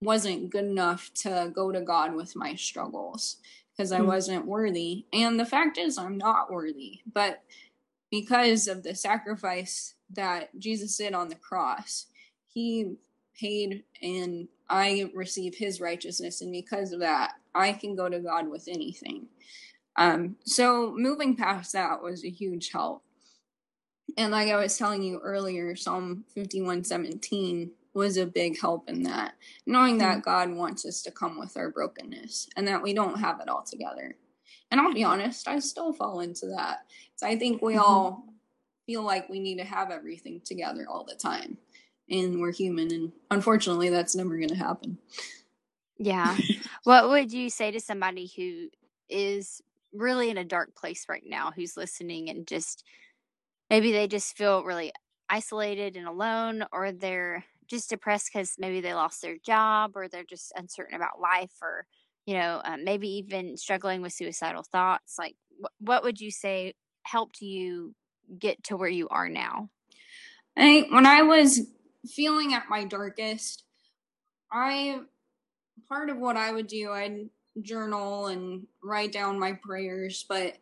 [0.00, 3.36] wasn't good enough to go to God with my struggles
[3.76, 5.04] because I mm wasn't worthy.
[5.12, 7.00] And the fact is, I'm not worthy.
[7.12, 7.42] But
[8.10, 12.06] because of the sacrifice that Jesus did on the cross,
[12.46, 12.96] he
[13.38, 16.40] paid and I receive his righteousness.
[16.40, 19.26] And because of that, I can go to God with anything.
[19.96, 23.02] Um, so moving past that was a huge help.
[24.16, 29.02] And like I was telling you earlier, Psalm 51 17 was a big help in
[29.04, 29.34] that,
[29.66, 30.30] knowing that mm-hmm.
[30.30, 33.64] God wants us to come with our brokenness and that we don't have it all
[33.64, 34.16] together.
[34.70, 36.80] And I'll be honest, I still fall into that.
[37.16, 37.82] So I think we mm-hmm.
[37.82, 38.24] all
[38.86, 41.58] feel like we need to have everything together all the time
[42.08, 44.98] and we're human and unfortunately that's never going to happen
[45.98, 46.36] yeah
[46.84, 48.68] what would you say to somebody who
[49.08, 49.60] is
[49.92, 52.84] really in a dark place right now who's listening and just
[53.70, 54.92] maybe they just feel really
[55.28, 60.24] isolated and alone or they're just depressed because maybe they lost their job or they're
[60.24, 61.86] just uncertain about life or
[62.26, 66.74] you know um, maybe even struggling with suicidal thoughts like wh- what would you say
[67.02, 67.94] helped you
[68.38, 69.68] get to where you are now
[70.56, 71.60] i think when i was
[72.06, 73.64] feeling at my darkest,
[74.50, 75.00] I
[75.88, 77.28] part of what I would do, I'd
[77.62, 80.56] journal and write down my prayers, but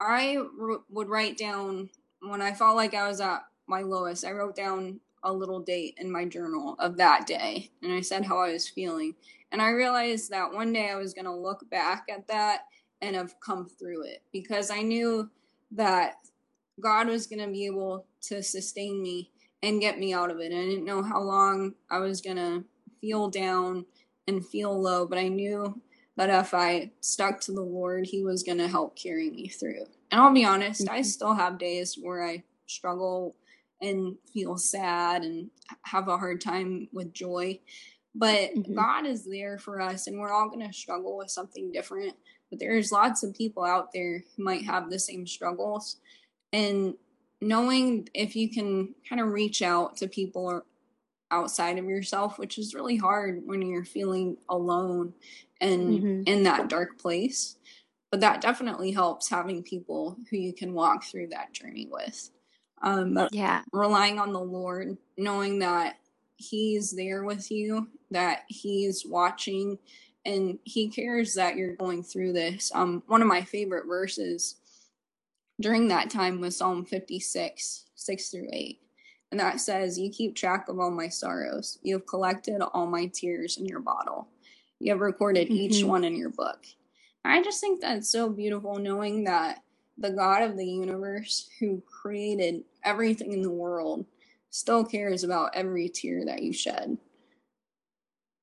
[0.00, 4.24] I r- would write down when I felt like I was at my lowest.
[4.24, 8.24] I wrote down a little date in my journal of that day and I said
[8.24, 9.14] how I was feeling.
[9.50, 12.62] And I realized that one day I was going to look back at that
[13.00, 15.30] and have come through it because I knew
[15.72, 16.14] that
[16.80, 19.30] God was going to be able to sustain me
[19.62, 20.52] and get me out of it.
[20.52, 22.64] I didn't know how long I was going to
[23.00, 23.86] feel down
[24.26, 25.80] and feel low, but I knew
[26.16, 29.86] that if I stuck to the Lord, He was going to help carry me through.
[30.10, 30.94] And I'll be honest, mm-hmm.
[30.94, 33.34] I still have days where I struggle
[33.80, 35.50] and feel sad and
[35.82, 37.60] have a hard time with joy.
[38.14, 38.74] But mm-hmm.
[38.74, 42.14] God is there for us, and we're all going to struggle with something different.
[42.50, 45.96] But there's lots of people out there who might have the same struggles.
[46.52, 46.94] And
[47.40, 50.62] knowing if you can kind of reach out to people
[51.30, 55.12] outside of yourself, which is really hard when you're feeling alone
[55.60, 56.22] and mm-hmm.
[56.26, 57.56] in that dark place.
[58.10, 62.30] But that definitely helps having people who you can walk through that journey with.
[62.82, 63.62] Um, yeah.
[63.72, 65.96] Relying on the Lord, knowing that
[66.36, 69.78] He's there with you, that He's watching,
[70.24, 72.70] and He cares that you're going through this.
[72.74, 74.56] Um, one of my favorite verses
[75.60, 78.80] during that time was Psalm 56, 6 through 8.
[79.30, 81.78] And that says, You keep track of all my sorrows.
[81.82, 84.28] You have collected all my tears in your bottle.
[84.80, 85.56] You have recorded mm-hmm.
[85.56, 86.64] each one in your book.
[87.24, 89.62] I just think that's so beautiful knowing that
[89.98, 94.06] the God of the universe, who created everything in the world,
[94.50, 96.96] still cares about every tear that you shed.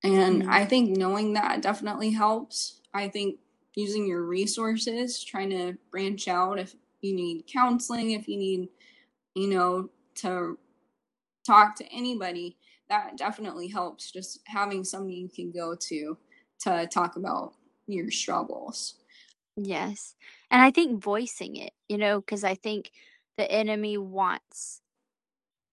[0.03, 0.51] And mm-hmm.
[0.51, 2.81] I think knowing that definitely helps.
[2.93, 3.39] I think
[3.73, 8.69] using your resources, trying to branch out if you need counseling, if you need,
[9.33, 10.57] you know, to
[11.45, 12.57] talk to anybody,
[12.89, 14.11] that definitely helps.
[14.11, 16.17] Just having somebody you can go to
[16.61, 17.53] to talk about
[17.87, 18.95] your struggles.
[19.57, 20.15] Yes.
[20.55, 22.89] And I think voicing it, you know, because I think
[23.37, 24.81] the enemy wants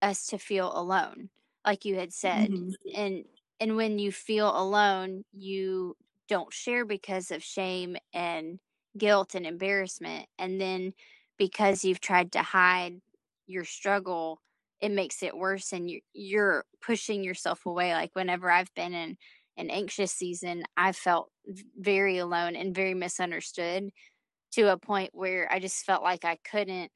[0.03, 1.31] us to feel alone,
[1.65, 2.51] like you had said.
[2.51, 2.71] Mm-hmm.
[2.97, 3.25] And
[3.61, 5.97] and when you feel alone, you
[6.29, 8.59] don't share because of shame and
[8.99, 10.27] guilt and embarrassment.
[10.37, 10.95] And then
[11.39, 13.01] because you've tried to hide
[13.47, 14.41] your struggle,
[14.81, 17.95] it makes it worse and you, you're pushing yourself away.
[17.95, 19.17] Like whenever I've been in
[19.57, 21.31] an anxious season, I felt
[21.79, 23.93] very alone and very misunderstood
[24.53, 26.93] to a point where I just felt like I couldn't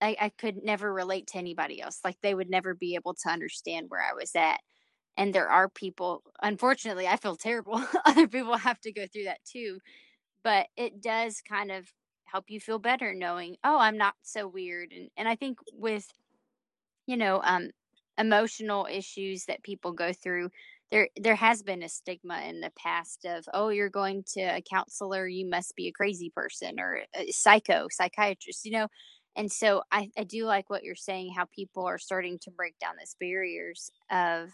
[0.00, 2.00] I, I could never relate to anybody else.
[2.04, 4.60] Like they would never be able to understand where I was at.
[5.16, 7.84] And there are people, unfortunately, I feel terrible.
[8.06, 9.80] Other people have to go through that too.
[10.44, 11.92] But it does kind of
[12.26, 14.92] help you feel better knowing, oh, I'm not so weird.
[14.92, 16.08] And and I think with,
[17.06, 17.70] you know, um
[18.18, 20.50] emotional issues that people go through,
[20.94, 24.62] there there has been a stigma in the past of oh you're going to a
[24.62, 28.88] counselor you must be a crazy person or a psycho psychiatrist you know?
[29.36, 32.78] And so I, I do like what you're saying how people are starting to break
[32.78, 34.50] down those barriers of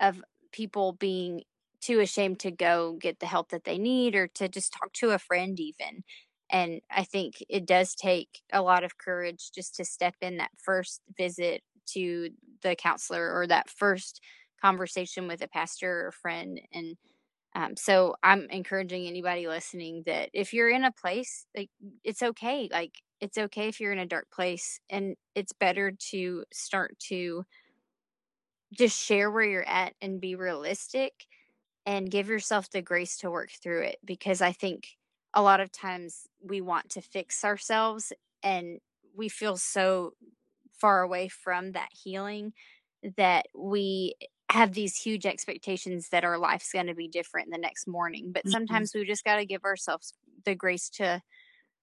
[0.00, 0.22] of
[0.52, 1.42] people being
[1.80, 5.10] too ashamed to go get the help that they need or to just talk to
[5.10, 6.04] a friend even.
[6.50, 10.50] And i think it does take a lot of courage just to step in that
[10.58, 11.62] first visit
[11.94, 12.30] to
[12.62, 14.20] the counselor or that first
[14.60, 16.96] conversation with a pastor or friend and
[17.54, 21.70] um, so i'm encouraging anybody listening that if you're in a place like
[22.04, 26.44] it's okay like it's okay if you're in a dark place and it's better to
[26.52, 27.44] start to
[28.72, 31.12] just share where you're at and be realistic
[31.86, 34.88] and give yourself the grace to work through it because i think
[35.34, 38.80] a lot of times we want to fix ourselves and
[39.16, 40.12] we feel so
[40.72, 42.52] far away from that healing
[43.16, 44.14] that we
[44.50, 48.44] have these huge expectations that our life's going to be different the next morning but
[48.44, 48.52] mm-hmm.
[48.52, 49.00] sometimes mm-hmm.
[49.00, 51.20] we just got to give ourselves the grace to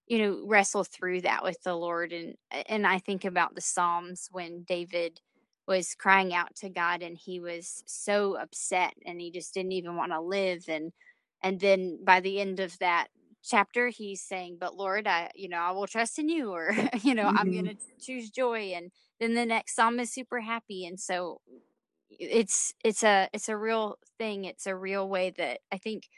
[0.07, 2.35] you know wrestle through that with the lord and
[2.67, 5.19] and i think about the psalms when david
[5.67, 9.95] was crying out to god and he was so upset and he just didn't even
[9.95, 10.91] want to live and
[11.41, 13.07] and then by the end of that
[13.43, 17.13] chapter he's saying but lord i you know i will trust in you or you
[17.13, 17.37] know mm-hmm.
[17.37, 21.41] i'm going to choose joy and then the next psalm is super happy and so
[22.19, 26.09] it's it's a it's a real thing it's a real way that i think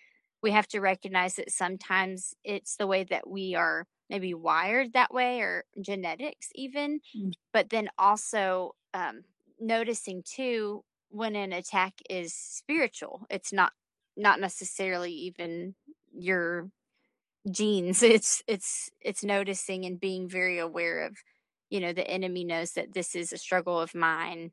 [0.41, 5.13] we have to recognize that sometimes it's the way that we are maybe wired that
[5.13, 7.33] way or genetics even mm.
[7.51, 9.23] but then also um,
[9.59, 13.71] noticing too when an attack is spiritual it's not
[14.15, 15.75] not necessarily even
[16.13, 16.69] your
[17.49, 21.17] genes it's it's it's noticing and being very aware of
[21.69, 24.51] you know the enemy knows that this is a struggle of mine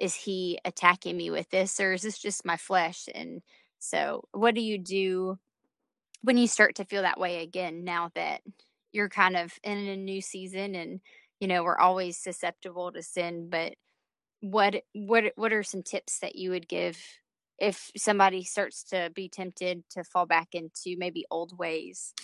[0.00, 3.08] is he attacking me with this or is this just my flesh?
[3.14, 3.42] And
[3.78, 5.38] so what do you do
[6.22, 8.40] when you start to feel that way again now that
[8.92, 11.00] you're kind of in a new season and
[11.38, 13.74] you know we're always susceptible to sin but
[14.40, 16.98] what what what are some tips that you would give
[17.58, 22.14] if somebody starts to be tempted to fall back into maybe old ways?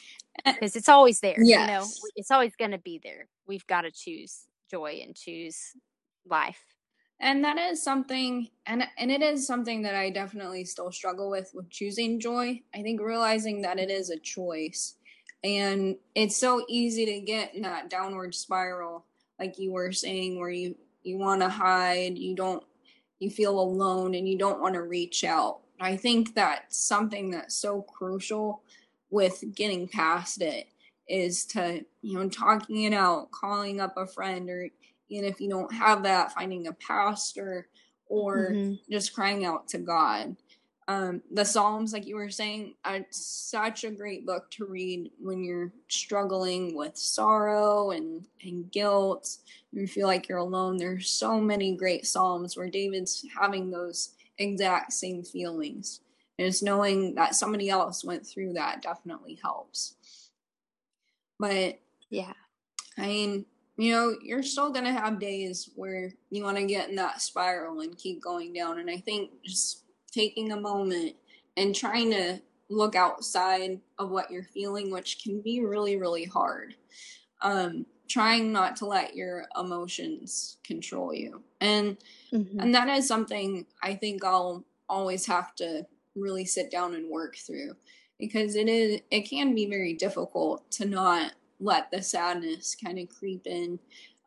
[0.45, 1.61] Because eh, it's always there yes.
[1.61, 1.87] you know
[2.17, 3.29] it's always going to be there.
[3.47, 5.73] We've got to choose joy and choose
[6.27, 6.76] life
[7.20, 11.50] and that is something and and it is something that i definitely still struggle with
[11.55, 12.61] with choosing joy.
[12.74, 14.94] I think realizing that it is a choice
[15.42, 19.05] and it's so easy to get in that downward spiral
[19.38, 22.64] like you were saying where you you want to hide you don't
[23.18, 25.61] you feel alone and you don't want to reach out.
[25.81, 28.62] I think that's something that's so crucial
[29.11, 30.68] with getting past it
[31.09, 34.68] is to you know talking it out calling up a friend or
[35.09, 37.69] even if you don't have that, finding a pastor
[38.07, 38.75] or mm-hmm.
[38.90, 40.37] just crying out to God.
[40.88, 45.42] Um, the Psalms, like you were saying, are such a great book to read when
[45.42, 49.38] you're struggling with sorrow and, and guilt.
[49.73, 50.77] You feel like you're alone.
[50.77, 56.01] There's so many great Psalms where David's having those exact same feelings.
[56.38, 59.97] And just knowing that somebody else went through that definitely helps.
[61.38, 62.33] But yeah,
[62.97, 66.89] I mean, you know, you're still going to have days where you want to get
[66.89, 68.79] in that spiral and keep going down.
[68.79, 71.15] And I think just taking a moment
[71.57, 76.75] and trying to look outside of what you're feeling, which can be really, really hard.
[77.43, 81.43] Um, trying not to let your emotions control you.
[81.61, 81.99] And
[82.33, 82.61] mm-hmm.
[82.61, 87.37] and that is something I think I'll always have to really sit down and work
[87.37, 87.74] through
[88.18, 93.09] because it is it can be very difficult to not let the sadness kind of
[93.09, 93.78] creep in.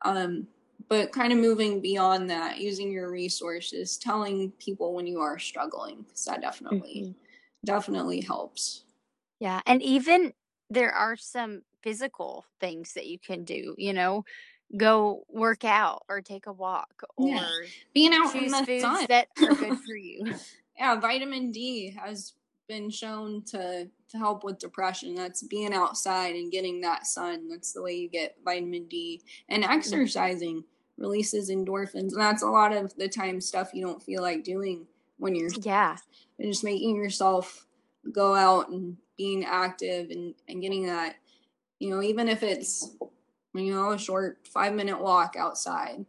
[0.03, 0.47] Um,
[0.88, 6.01] but kind of moving beyond that, using your resources, telling people when you are struggling,
[6.01, 7.11] because that definitely, mm-hmm.
[7.63, 8.84] definitely helps.
[9.39, 9.61] Yeah.
[9.65, 10.34] And even
[10.69, 14.25] there are some physical things that you can do, you know,
[14.77, 17.47] go work out or take a walk or yeah.
[17.93, 19.05] being out choose in the foods sun.
[19.09, 20.34] that are good for you.
[20.77, 22.34] yeah, vitamin D has
[22.70, 25.13] been shown to to help with depression.
[25.13, 27.49] That's being outside and getting that sun.
[27.49, 29.22] That's the way you get vitamin D.
[29.49, 30.63] And exercising
[30.97, 32.13] releases endorphins.
[32.13, 35.51] And that's a lot of the time stuff you don't feel like doing when you're
[35.61, 35.97] yeah.
[36.39, 37.65] And just making yourself
[38.11, 41.15] go out and being active and, and getting that,
[41.80, 42.95] you know, even if it's
[43.53, 46.05] you know, a short five minute walk outside,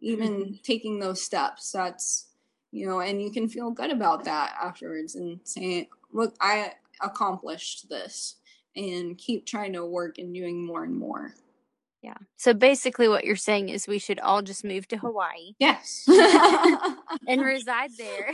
[0.00, 0.54] even mm-hmm.
[0.62, 2.26] taking those steps, that's
[2.70, 7.88] you know, and you can feel good about that afterwards and saying, look, I accomplished
[7.88, 8.36] this
[8.76, 11.34] and keep trying to work and doing more and more.
[12.02, 12.16] Yeah.
[12.36, 15.54] So basically, what you're saying is we should all just move to Hawaii.
[15.60, 16.04] Yes.
[17.28, 18.32] and reside there.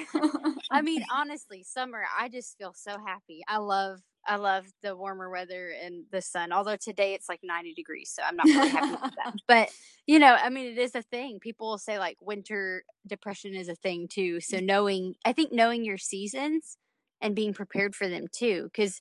[0.70, 3.42] I mean, honestly, summer, I just feel so happy.
[3.46, 4.00] I love.
[4.26, 6.52] I love the warmer weather and the sun.
[6.52, 9.34] Although today it's like 90 degrees, so I'm not really happy with that.
[9.48, 9.70] But
[10.06, 11.38] you know, I mean, it is a thing.
[11.40, 14.40] People will say like winter depression is a thing too.
[14.40, 16.76] So knowing, I think knowing your seasons
[17.20, 19.00] and being prepared for them too, because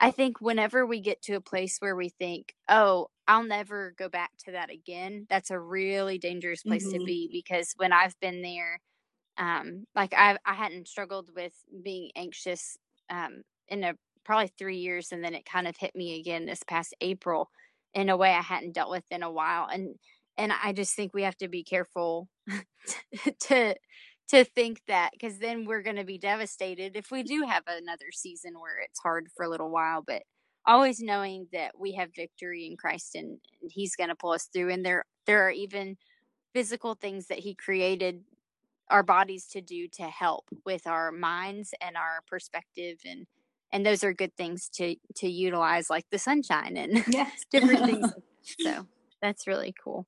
[0.00, 4.08] I think whenever we get to a place where we think, oh, I'll never go
[4.08, 7.00] back to that again, that's a really dangerous place mm-hmm.
[7.00, 8.80] to be because when I've been there,
[9.38, 11.52] um, like I I hadn't struggled with
[11.82, 12.76] being anxious
[13.10, 13.94] um, in a
[14.24, 17.50] probably three years, and then it kind of hit me again this past April
[17.94, 19.94] in a way I hadn't dealt with in a while, and
[20.36, 22.28] and I just think we have to be careful
[23.48, 23.74] to
[24.28, 28.10] to think that because then we're going to be devastated if we do have another
[28.12, 30.22] season where it's hard for a little while but
[30.66, 33.38] always knowing that we have victory in Christ and,
[33.70, 35.96] he's going to pull us through and there there are even
[36.54, 38.22] physical things that he created
[38.88, 43.26] our bodies to do to help with our minds and our perspective and
[43.72, 47.30] and those are good things to to utilize like the sunshine and yes.
[47.50, 48.12] different things
[48.60, 48.86] so
[49.20, 50.06] that's really cool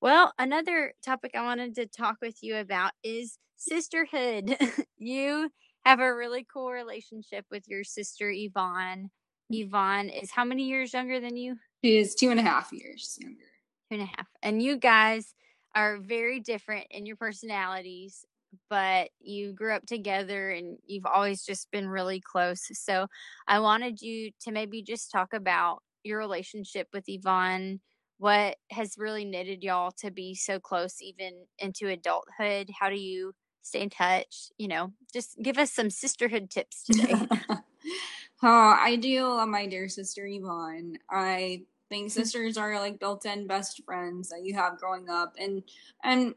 [0.00, 4.56] well another topic i wanted to talk with you about is sisterhood.
[4.98, 5.50] you
[5.84, 9.10] have a really cool relationship with your sister Yvonne.
[9.52, 9.66] Mm.
[9.66, 11.56] Yvonne is how many years younger than you?
[11.84, 13.44] She is two and a half years younger.
[13.90, 14.28] Two and a half.
[14.42, 15.34] And you guys
[15.74, 18.24] are very different in your personalities,
[18.70, 22.62] but you grew up together and you've always just been really close.
[22.72, 23.06] So
[23.46, 27.80] I wanted you to maybe just talk about your relationship with Yvonne
[28.18, 33.32] what has really knitted y'all to be so close even into adulthood how do you
[33.66, 34.50] stay in touch.
[34.56, 37.14] You know, just give us some sisterhood tips today.
[38.42, 40.98] oh, I do my dear sister Yvonne.
[41.10, 45.62] I think sisters are like built-in best friends that you have growing up, and
[46.02, 46.34] and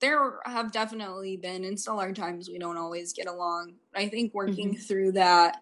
[0.00, 3.74] there have definitely been and still are times we don't always get along.
[3.96, 4.82] I think working mm-hmm.
[4.82, 5.60] through that,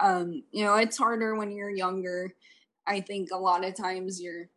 [0.00, 2.34] um, you know, it's harder when you're younger.
[2.86, 4.48] I think a lot of times you're,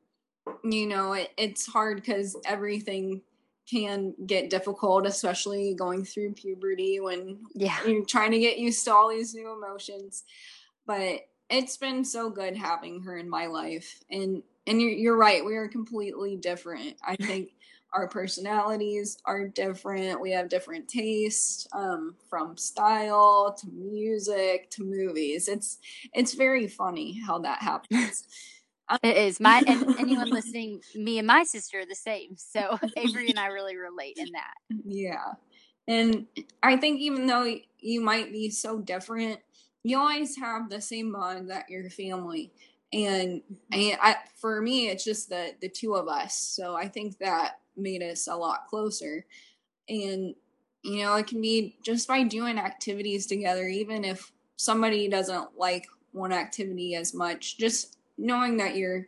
[0.63, 3.21] you know, it, it's hard because everything
[3.69, 7.77] can get difficult, especially going through puberty when yeah.
[7.85, 10.23] you're trying to get used to all these new emotions.
[10.85, 13.99] But it's been so good having her in my life.
[14.09, 16.95] And and you're, you're right, we are completely different.
[17.05, 17.51] I think
[17.93, 20.19] our personalities are different.
[20.19, 25.47] We have different tastes, um, from style to music to movies.
[25.47, 25.79] It's
[26.13, 28.27] it's very funny how that happens.
[29.03, 32.37] It is my and anyone listening, me and my sister are the same.
[32.37, 34.53] So Avery and I really relate in that.
[34.85, 35.33] Yeah,
[35.87, 36.27] and
[36.63, 39.39] I think even though you might be so different,
[39.83, 42.51] you always have the same bond that your family.
[42.93, 46.37] And, and I, for me, it's just the the two of us.
[46.37, 49.25] So I think that made us a lot closer.
[49.89, 50.35] And
[50.83, 55.85] you know, it can be just by doing activities together, even if somebody doesn't like
[56.11, 57.57] one activity as much.
[57.57, 59.07] Just knowing that you're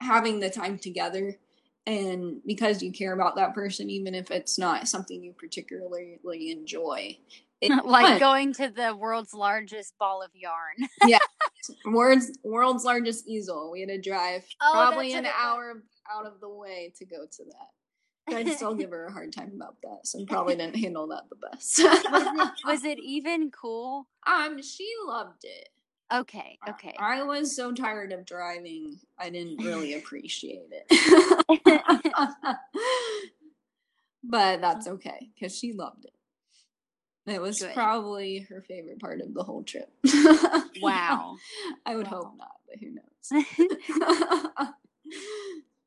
[0.00, 1.38] having the time together
[1.86, 6.18] and because you care about that person even if it's not something you particularly
[6.50, 7.16] enjoy
[7.84, 8.18] like fun.
[8.18, 11.18] going to the world's largest ball of yarn yeah
[11.86, 15.82] world's world's largest easel we had to drive oh, probably an hour
[16.12, 17.68] out of the way to go to that
[18.26, 21.36] I'd still give her a hard time about that, so probably didn't handle that the
[21.36, 21.78] best.
[21.78, 24.08] was, it, was it even cool?
[24.26, 25.68] Um, she loved it.
[26.20, 26.94] Okay, uh, okay.
[26.98, 30.86] I was so tired of driving, I didn't really appreciate it.
[34.22, 36.12] but that's okay because she loved it.
[37.26, 37.72] It was Good.
[37.74, 39.90] probably her favorite part of the whole trip.
[40.82, 41.36] wow.
[41.86, 42.10] I would wow.
[42.10, 43.44] hope not, but who knows?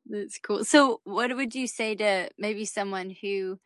[0.09, 0.65] That's cool.
[0.65, 3.59] So, what would you say to maybe someone who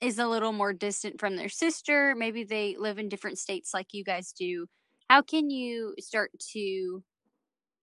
[0.00, 2.14] is a little more distant from their sister?
[2.16, 4.66] Maybe they live in different states like you guys do
[5.12, 7.02] how can you start to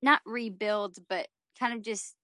[0.01, 1.27] not rebuild but
[1.59, 2.15] kind of just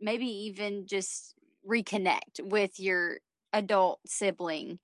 [0.00, 3.18] maybe even just reconnect with your
[3.52, 4.80] adult sibling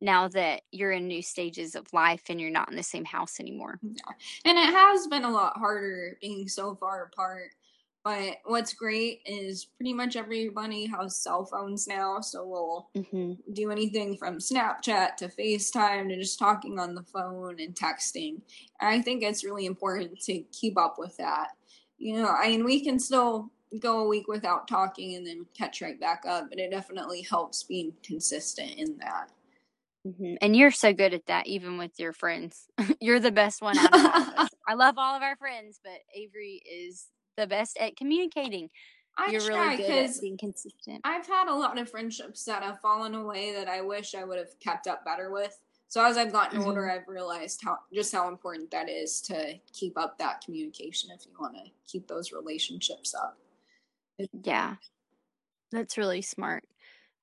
[0.00, 3.40] now that you're in new stages of life and you're not in the same house
[3.40, 3.80] anymore.
[3.82, 4.12] Yeah.
[4.44, 7.50] And it has been a lot harder being so far apart.
[8.06, 13.32] But what's great is pretty much everybody has cell phones now, so we'll mm-hmm.
[13.52, 18.42] do anything from Snapchat to FaceTime to just talking on the phone and texting.
[18.80, 21.48] And I think it's really important to keep up with that.
[21.98, 25.82] You know, I mean, we can still go a week without talking and then catch
[25.82, 29.32] right back up, but it definitely helps being consistent in that.
[30.06, 30.34] Mm-hmm.
[30.40, 32.68] And you're so good at that, even with your friends.
[33.00, 34.50] you're the best one out of all of us.
[34.68, 38.70] I love all of our friends, but Avery is the best at communicating.
[39.18, 41.00] I You're try, really good at being consistent.
[41.04, 44.38] I've had a lot of friendships that have fallen away that I wish I would
[44.38, 45.58] have kept up better with.
[45.88, 46.68] So as I've gotten mm-hmm.
[46.68, 51.24] older, I've realized how just how important that is to keep up that communication if
[51.24, 53.38] you want to keep those relationships up.
[54.42, 54.76] Yeah.
[55.72, 56.64] That's really smart.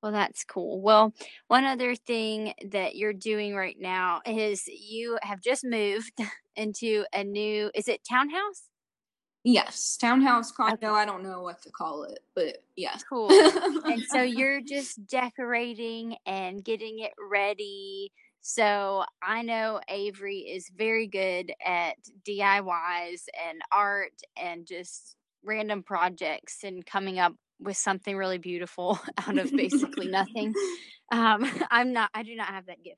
[0.01, 0.81] Well, that's cool.
[0.81, 1.13] Well,
[1.47, 6.11] one other thing that you're doing right now is you have just moved
[6.55, 8.63] into a new, is it townhouse?
[9.43, 10.75] Yes, townhouse condo.
[10.75, 10.87] Okay.
[10.87, 12.95] I don't know what to call it, but yeah.
[13.09, 13.29] Cool.
[13.85, 18.11] and so you're just decorating and getting it ready.
[18.39, 21.95] So I know Avery is very good at
[22.27, 29.37] DIYs and art and just random projects and coming up with something really beautiful out
[29.37, 30.53] of basically nothing.
[31.11, 32.97] Um, I'm not, I do not have that gift.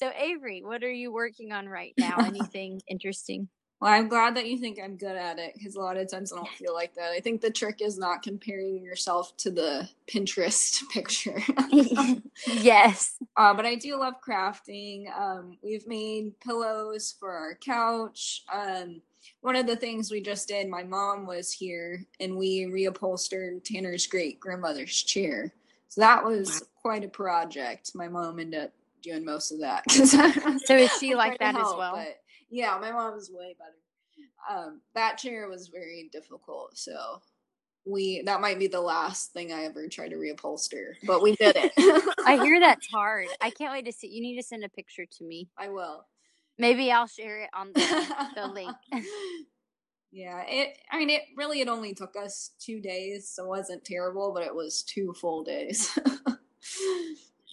[0.00, 2.16] So, Avery, what are you working on right now?
[2.18, 3.48] Anything interesting?
[3.84, 6.32] Well, I'm glad that you think I'm good at it because a lot of times
[6.32, 7.12] I don't feel like that.
[7.12, 11.38] I think the trick is not comparing yourself to the Pinterest picture.
[12.46, 13.18] yes.
[13.36, 15.14] Uh, but I do love crafting.
[15.14, 18.44] Um, we've made pillows for our couch.
[18.50, 19.02] Um,
[19.42, 24.06] one of the things we just did, my mom was here and we reupholstered Tanner's
[24.06, 25.52] great grandmother's chair.
[25.90, 27.90] So that was quite a project.
[27.94, 28.72] My mom ended up
[29.02, 29.90] doing most of that.
[30.64, 31.96] so is she like that help, as well?
[31.96, 32.22] But
[32.54, 33.74] yeah, my mom is way better.
[34.48, 37.20] Um, that chair was very difficult, so
[37.84, 41.56] we that might be the last thing I ever try to reupholster, but we did
[41.56, 41.72] it.
[42.26, 43.26] I hear that's hard.
[43.40, 44.06] I can't wait to see.
[44.06, 45.48] You need to send a picture to me.
[45.58, 46.06] I will.
[46.56, 48.76] Maybe I'll share it on the, the link.
[50.12, 50.78] Yeah, it.
[50.92, 51.60] I mean, it really.
[51.60, 55.42] It only took us two days, so it wasn't terrible, but it was two full
[55.42, 55.98] days.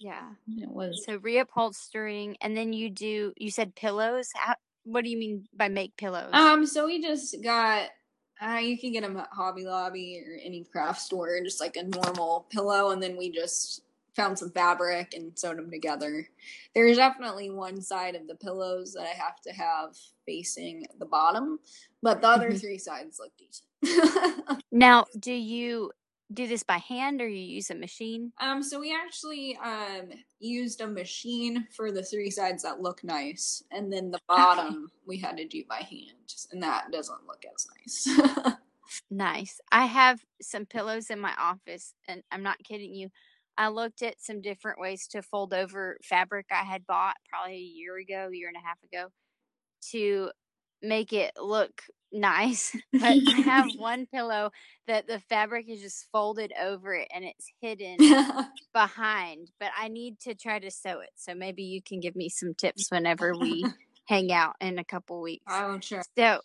[0.00, 1.04] yeah, it was.
[1.04, 3.32] So reupholstering, and then you do.
[3.36, 4.30] You said pillows.
[4.34, 4.54] How,
[4.84, 6.30] what do you mean by make pillows?
[6.32, 7.88] Um, so we just got
[8.42, 11.84] uh, you can get them at Hobby Lobby or any craft store, just like a
[11.84, 13.82] normal pillow, and then we just
[14.16, 16.28] found some fabric and sewed them together.
[16.74, 21.60] There's definitely one side of the pillows that I have to have facing the bottom,
[22.02, 22.58] but the other mm-hmm.
[22.58, 24.62] three sides look decent.
[24.72, 25.92] now, do you
[26.34, 28.32] do this by hand or you use a machine?
[28.40, 30.10] Um, so we actually um
[30.40, 34.92] used a machine for the three sides that look nice, and then the bottom okay.
[35.06, 38.54] we had to do by hand, and that doesn't look as nice.
[39.10, 39.60] nice.
[39.70, 43.10] I have some pillows in my office, and I'm not kidding you.
[43.58, 47.58] I looked at some different ways to fold over fabric I had bought probably a
[47.58, 49.08] year ago, year and a half ago,
[49.90, 50.30] to
[50.82, 52.76] make it look nice.
[52.92, 54.50] But I have one pillow
[54.86, 57.96] that the fabric is just folded over it and it's hidden
[58.72, 59.50] behind.
[59.58, 61.10] But I need to try to sew it.
[61.16, 63.64] So maybe you can give me some tips whenever we
[64.06, 65.44] hang out in a couple weeks.
[65.46, 66.02] I'm sure.
[66.16, 66.40] So,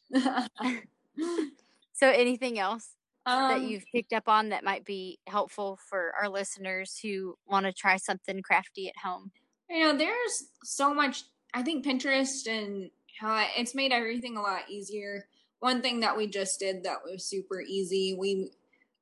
[1.94, 2.90] so anything else?
[3.28, 7.66] Um, that you've picked up on that might be helpful for our listeners who want
[7.66, 9.32] to try something crafty at home?
[9.70, 11.24] You know, there's so much.
[11.54, 12.90] I think Pinterest and
[13.20, 15.28] how it's made everything a lot easier.
[15.60, 18.52] One thing that we just did that was super easy, we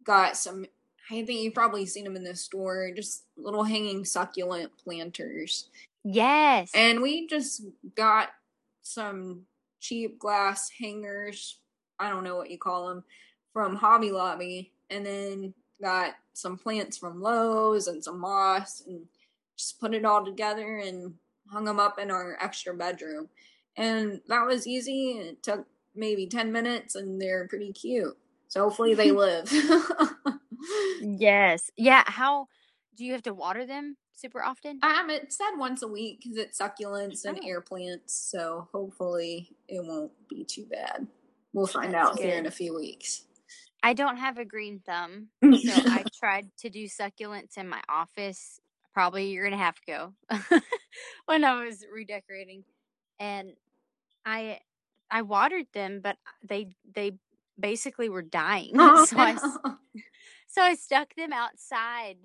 [0.04, 0.66] got some.
[1.12, 5.70] I think you've probably seen them in the store, just little hanging succulent planters.
[6.04, 6.72] Yes.
[6.74, 7.64] And we just
[7.96, 8.30] got
[8.82, 9.42] some
[9.80, 11.58] cheap glass hangers.
[12.00, 13.04] I don't know what you call them
[13.54, 19.06] from Hobby Lobby, and then got some plants from Lowe's and some moss, and
[19.58, 21.14] just put it all together and
[21.52, 23.30] hung them up in our extra bedroom.
[23.78, 25.12] And that was easy.
[25.12, 25.66] It took
[25.96, 28.18] maybe 10 minutes, and they're pretty cute.
[28.48, 29.52] So hopefully they live.
[31.02, 31.72] yes.
[31.78, 32.04] Yeah.
[32.06, 32.48] How
[32.96, 34.80] do you have to water them super often?
[34.84, 37.48] Um, it said once a week because it's succulents and oh.
[37.48, 38.14] air plants.
[38.14, 41.08] So hopefully it won't be too bad.
[41.54, 42.26] We'll find That's out good.
[42.26, 43.24] here in a few weeks.
[43.82, 48.60] I don't have a green thumb, so I tried to do succulents in my office
[48.94, 50.14] probably a year and a half ago
[51.28, 52.64] when I was redecorating,
[53.20, 53.52] and
[54.26, 54.60] I
[55.12, 56.18] I watered them, but
[56.48, 57.14] they they
[57.60, 58.74] basically were dying.
[58.80, 59.38] Oh, so I
[60.48, 62.18] so I stuck them outside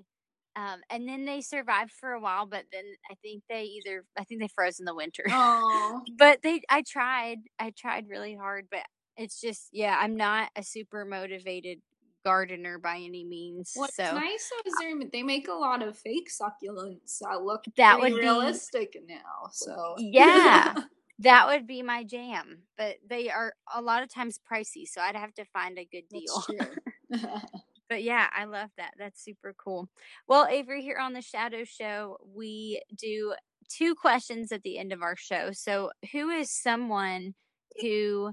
[0.57, 4.25] Um, and then they survived for a while, but then I think they either I
[4.25, 5.25] think they froze in the winter.
[5.31, 7.39] Oh, but they I tried.
[7.59, 8.83] I tried really hard, but
[9.17, 11.79] it's just yeah, I'm not a super motivated
[12.25, 13.73] gardener by any means.
[13.75, 18.01] What's so nice is they they make a lot of fake succulents that look That
[18.01, 19.49] would be- realistic now.
[19.53, 20.75] So Yeah.
[21.21, 22.63] That would be my jam.
[22.77, 26.09] But they are a lot of times pricey, so I'd have to find a good
[26.11, 26.45] deal.
[26.47, 26.79] That's true.
[27.89, 28.95] But yeah, I love that.
[28.99, 29.89] That's super cool.
[30.29, 33.35] Well, Avery, here on the Shadow Show, we do
[33.69, 35.51] two questions at the end of our show.
[35.53, 37.35] So, who is someone
[37.81, 38.33] who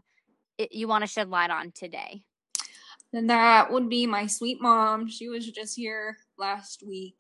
[0.72, 2.22] you want to shed light on today?
[3.14, 5.08] and that would be my sweet mom.
[5.08, 7.18] She was just here last week,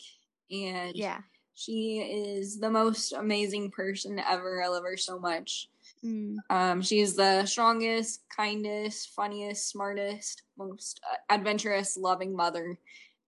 [0.51, 1.21] and Yeah.
[1.57, 4.63] She is the most amazing person ever.
[4.63, 5.69] I love her so much.
[6.05, 6.37] Mm.
[6.51, 12.77] Um, she is the strongest, kindest, funniest, smartest, most uh, adventurous, loving mother.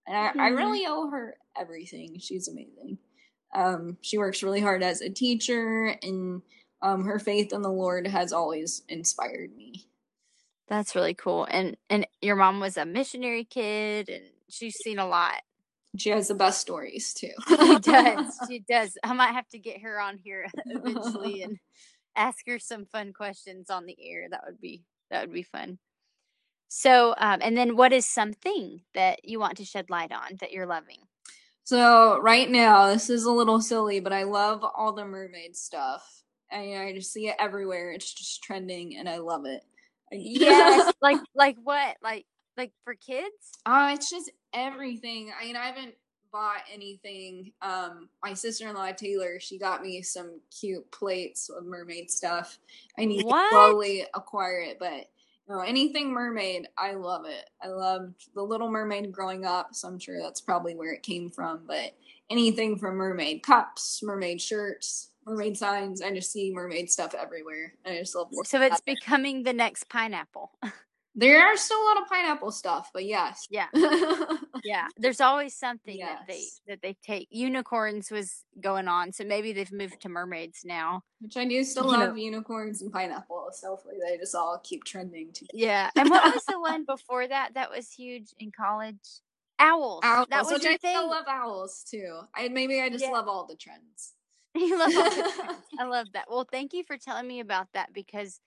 [0.06, 0.56] And I, I Mhm.
[0.56, 2.20] really owe her everything.
[2.20, 2.98] She's amazing.
[3.52, 6.40] Um, she works really hard as a teacher, and
[6.82, 9.88] um, her faith in the Lord has always inspired me.
[10.68, 11.48] That's really cool.
[11.50, 15.42] And and your mom was a missionary kid, and she's seen a lot.
[15.96, 17.30] She has the best stories too.
[17.48, 18.38] She does.
[18.48, 18.96] She does.
[19.02, 21.58] I might have to get her on here eventually and
[22.16, 24.28] ask her some fun questions on the air.
[24.30, 25.78] That would be that would be fun.
[26.68, 30.52] So, um, and then what is something that you want to shed light on that
[30.52, 30.98] you're loving?
[31.64, 36.22] So right now, this is a little silly, but I love all the mermaid stuff.
[36.52, 37.90] I I just see it everywhere.
[37.92, 39.62] It's just trending, and I love it.
[40.12, 41.96] Yes, like like what?
[42.02, 42.26] Like
[42.56, 43.52] like for kids?
[43.66, 45.30] Uh, it's just everything.
[45.38, 45.94] I mean, I haven't
[46.32, 47.52] bought anything.
[47.62, 52.58] Um, my sister in law Taylor, she got me some cute plates of mermaid stuff.
[52.98, 53.50] I need What?
[53.50, 55.08] to slowly acquire it, but
[55.48, 57.50] you know, anything mermaid, I love it.
[57.60, 61.28] I loved the Little Mermaid growing up, so I'm sure that's probably where it came
[61.28, 61.62] from.
[61.66, 61.96] But
[62.30, 67.74] anything from mermaid cups, mermaid shirts, mermaid signs, I just see mermaid stuff everywhere.
[67.84, 68.28] I just love.
[68.44, 70.52] So it's becoming the next pineapple.
[71.14, 73.66] there are still a lot of pineapple stuff, but yes, Yeah.
[74.62, 77.28] Yeah, there's always something that they that they take.
[77.30, 81.02] Unicorns was going on, so maybe they've moved to mermaids now.
[81.20, 83.60] Which I do still You know- love unicorns and pineapples.
[83.60, 85.46] So hopefully they just all keep trending too.
[85.54, 85.88] Yeah.
[85.96, 88.98] And what was the one before that that was huge in college?
[89.58, 90.00] Owls.
[90.04, 90.94] Owls, that was which your I thing.
[90.94, 92.20] still love owls too.
[92.34, 93.10] I maybe I just Yeah.
[93.12, 94.12] love all the trends.
[94.54, 95.62] you love all the trends.
[95.78, 96.26] I love that.
[96.28, 98.40] Well, thank you for telling me about that because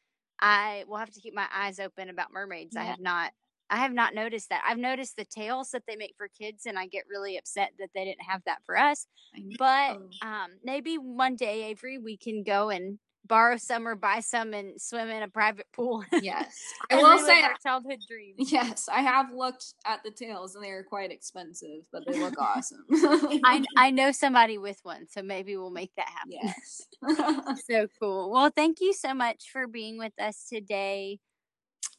[0.43, 2.77] I will have to keep my eyes open about mermaids.
[2.77, 3.31] I have not
[3.71, 4.63] I have not noticed that.
[4.67, 7.89] I've noticed the tails that they make for kids and I get really upset that
[7.95, 9.07] they didn't have that for us.
[9.57, 14.53] But um maybe one day, Avery, we can go and borrow some or buy some
[14.53, 16.03] and swim in a private pool.
[16.21, 16.57] yes,
[16.91, 18.51] I will say our childhood dreams.
[18.51, 18.88] yes.
[18.91, 22.86] I have looked at the tails and they are quite expensive, but they look awesome.
[23.43, 26.39] I I know somebody with one, so maybe we'll make that happen.
[26.43, 26.88] yes.
[27.65, 28.32] So cool.
[28.32, 31.19] Well, thank you so much for being with us today.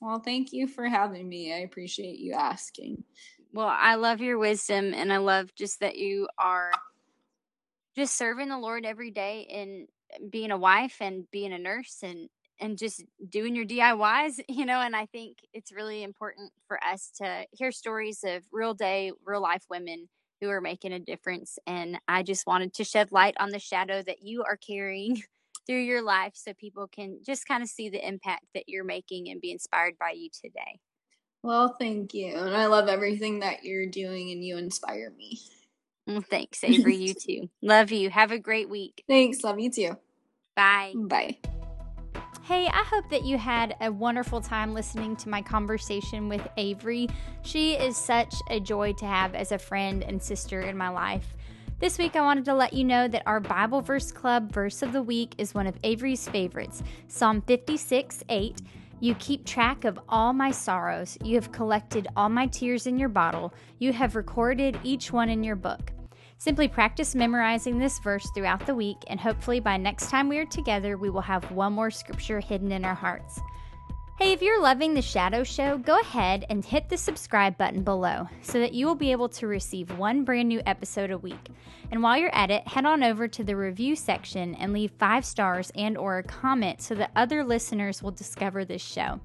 [0.00, 1.52] well, thank you for having me.
[1.54, 3.04] I appreciate you asking.
[3.52, 6.72] Well, I love your wisdom and I love just that you are
[7.96, 9.86] just serving the Lord every day and
[10.30, 12.28] being a wife and being a nurse and
[12.60, 17.10] and just doing your DIYs, you know, and I think it's really important for us
[17.20, 20.08] to hear stories of real day, real life women
[20.40, 24.02] who are making a difference and I just wanted to shed light on the shadow
[24.02, 25.22] that you are carrying
[25.66, 29.30] through your life so people can just kind of see the impact that you're making
[29.30, 30.80] and be inspired by you today.
[31.42, 35.40] Well, thank you, and I love everything that you're doing, and you inspire me.
[36.06, 36.96] Well, thanks, Avery.
[36.96, 37.50] you too.
[37.62, 38.08] Love you.
[38.08, 39.04] Have a great week.
[39.08, 39.44] Thanks.
[39.44, 39.96] Love you too.
[40.56, 40.92] Bye.
[40.96, 41.38] Bye.
[42.42, 47.08] Hey, I hope that you had a wonderful time listening to my conversation with Avery.
[47.42, 51.34] She is such a joy to have as a friend and sister in my life.
[51.80, 54.92] This week, I wanted to let you know that our Bible Verse Club verse of
[54.92, 58.60] the week is one of Avery's favorites Psalm 56 8.
[59.00, 61.18] You keep track of all my sorrows.
[61.22, 63.52] You have collected all my tears in your bottle.
[63.78, 65.92] You have recorded each one in your book.
[66.38, 70.44] Simply practice memorizing this verse throughout the week, and hopefully by next time we are
[70.44, 73.40] together, we will have one more scripture hidden in our hearts.
[74.18, 78.28] Hey, if you're loving the Shadow Show, go ahead and hit the subscribe button below
[78.42, 81.48] so that you will be able to receive one brand new episode a week.
[81.90, 85.24] And while you're at it, head on over to the review section and leave 5
[85.24, 89.18] stars and or a comment so that other listeners will discover this show.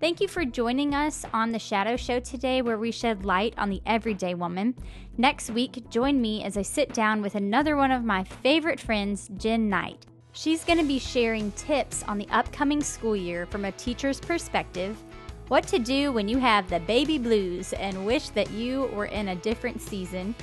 [0.00, 3.68] Thank you for joining us on the Shadow Show today, where we shed light on
[3.68, 4.74] the everyday woman.
[5.18, 9.28] Next week, join me as I sit down with another one of my favorite friends,
[9.36, 10.06] Jen Knight.
[10.32, 14.96] She's going to be sharing tips on the upcoming school year from a teacher's perspective,
[15.48, 19.28] what to do when you have the baby blues and wish that you were in
[19.28, 20.34] a different season,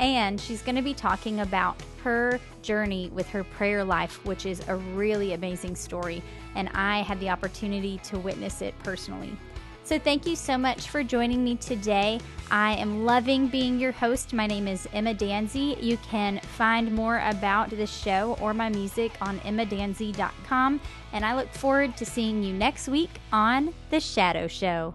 [0.00, 4.66] And she's going to be talking about her journey with her prayer life, which is
[4.66, 6.22] a really amazing story.
[6.54, 9.36] And I had the opportunity to witness it personally.
[9.84, 12.20] So, thank you so much for joining me today.
[12.50, 14.32] I am loving being your host.
[14.32, 15.82] My name is Emma Danzi.
[15.82, 20.80] You can find more about the show or my music on emmadanzy.com.
[21.12, 24.94] And I look forward to seeing you next week on The Shadow Show.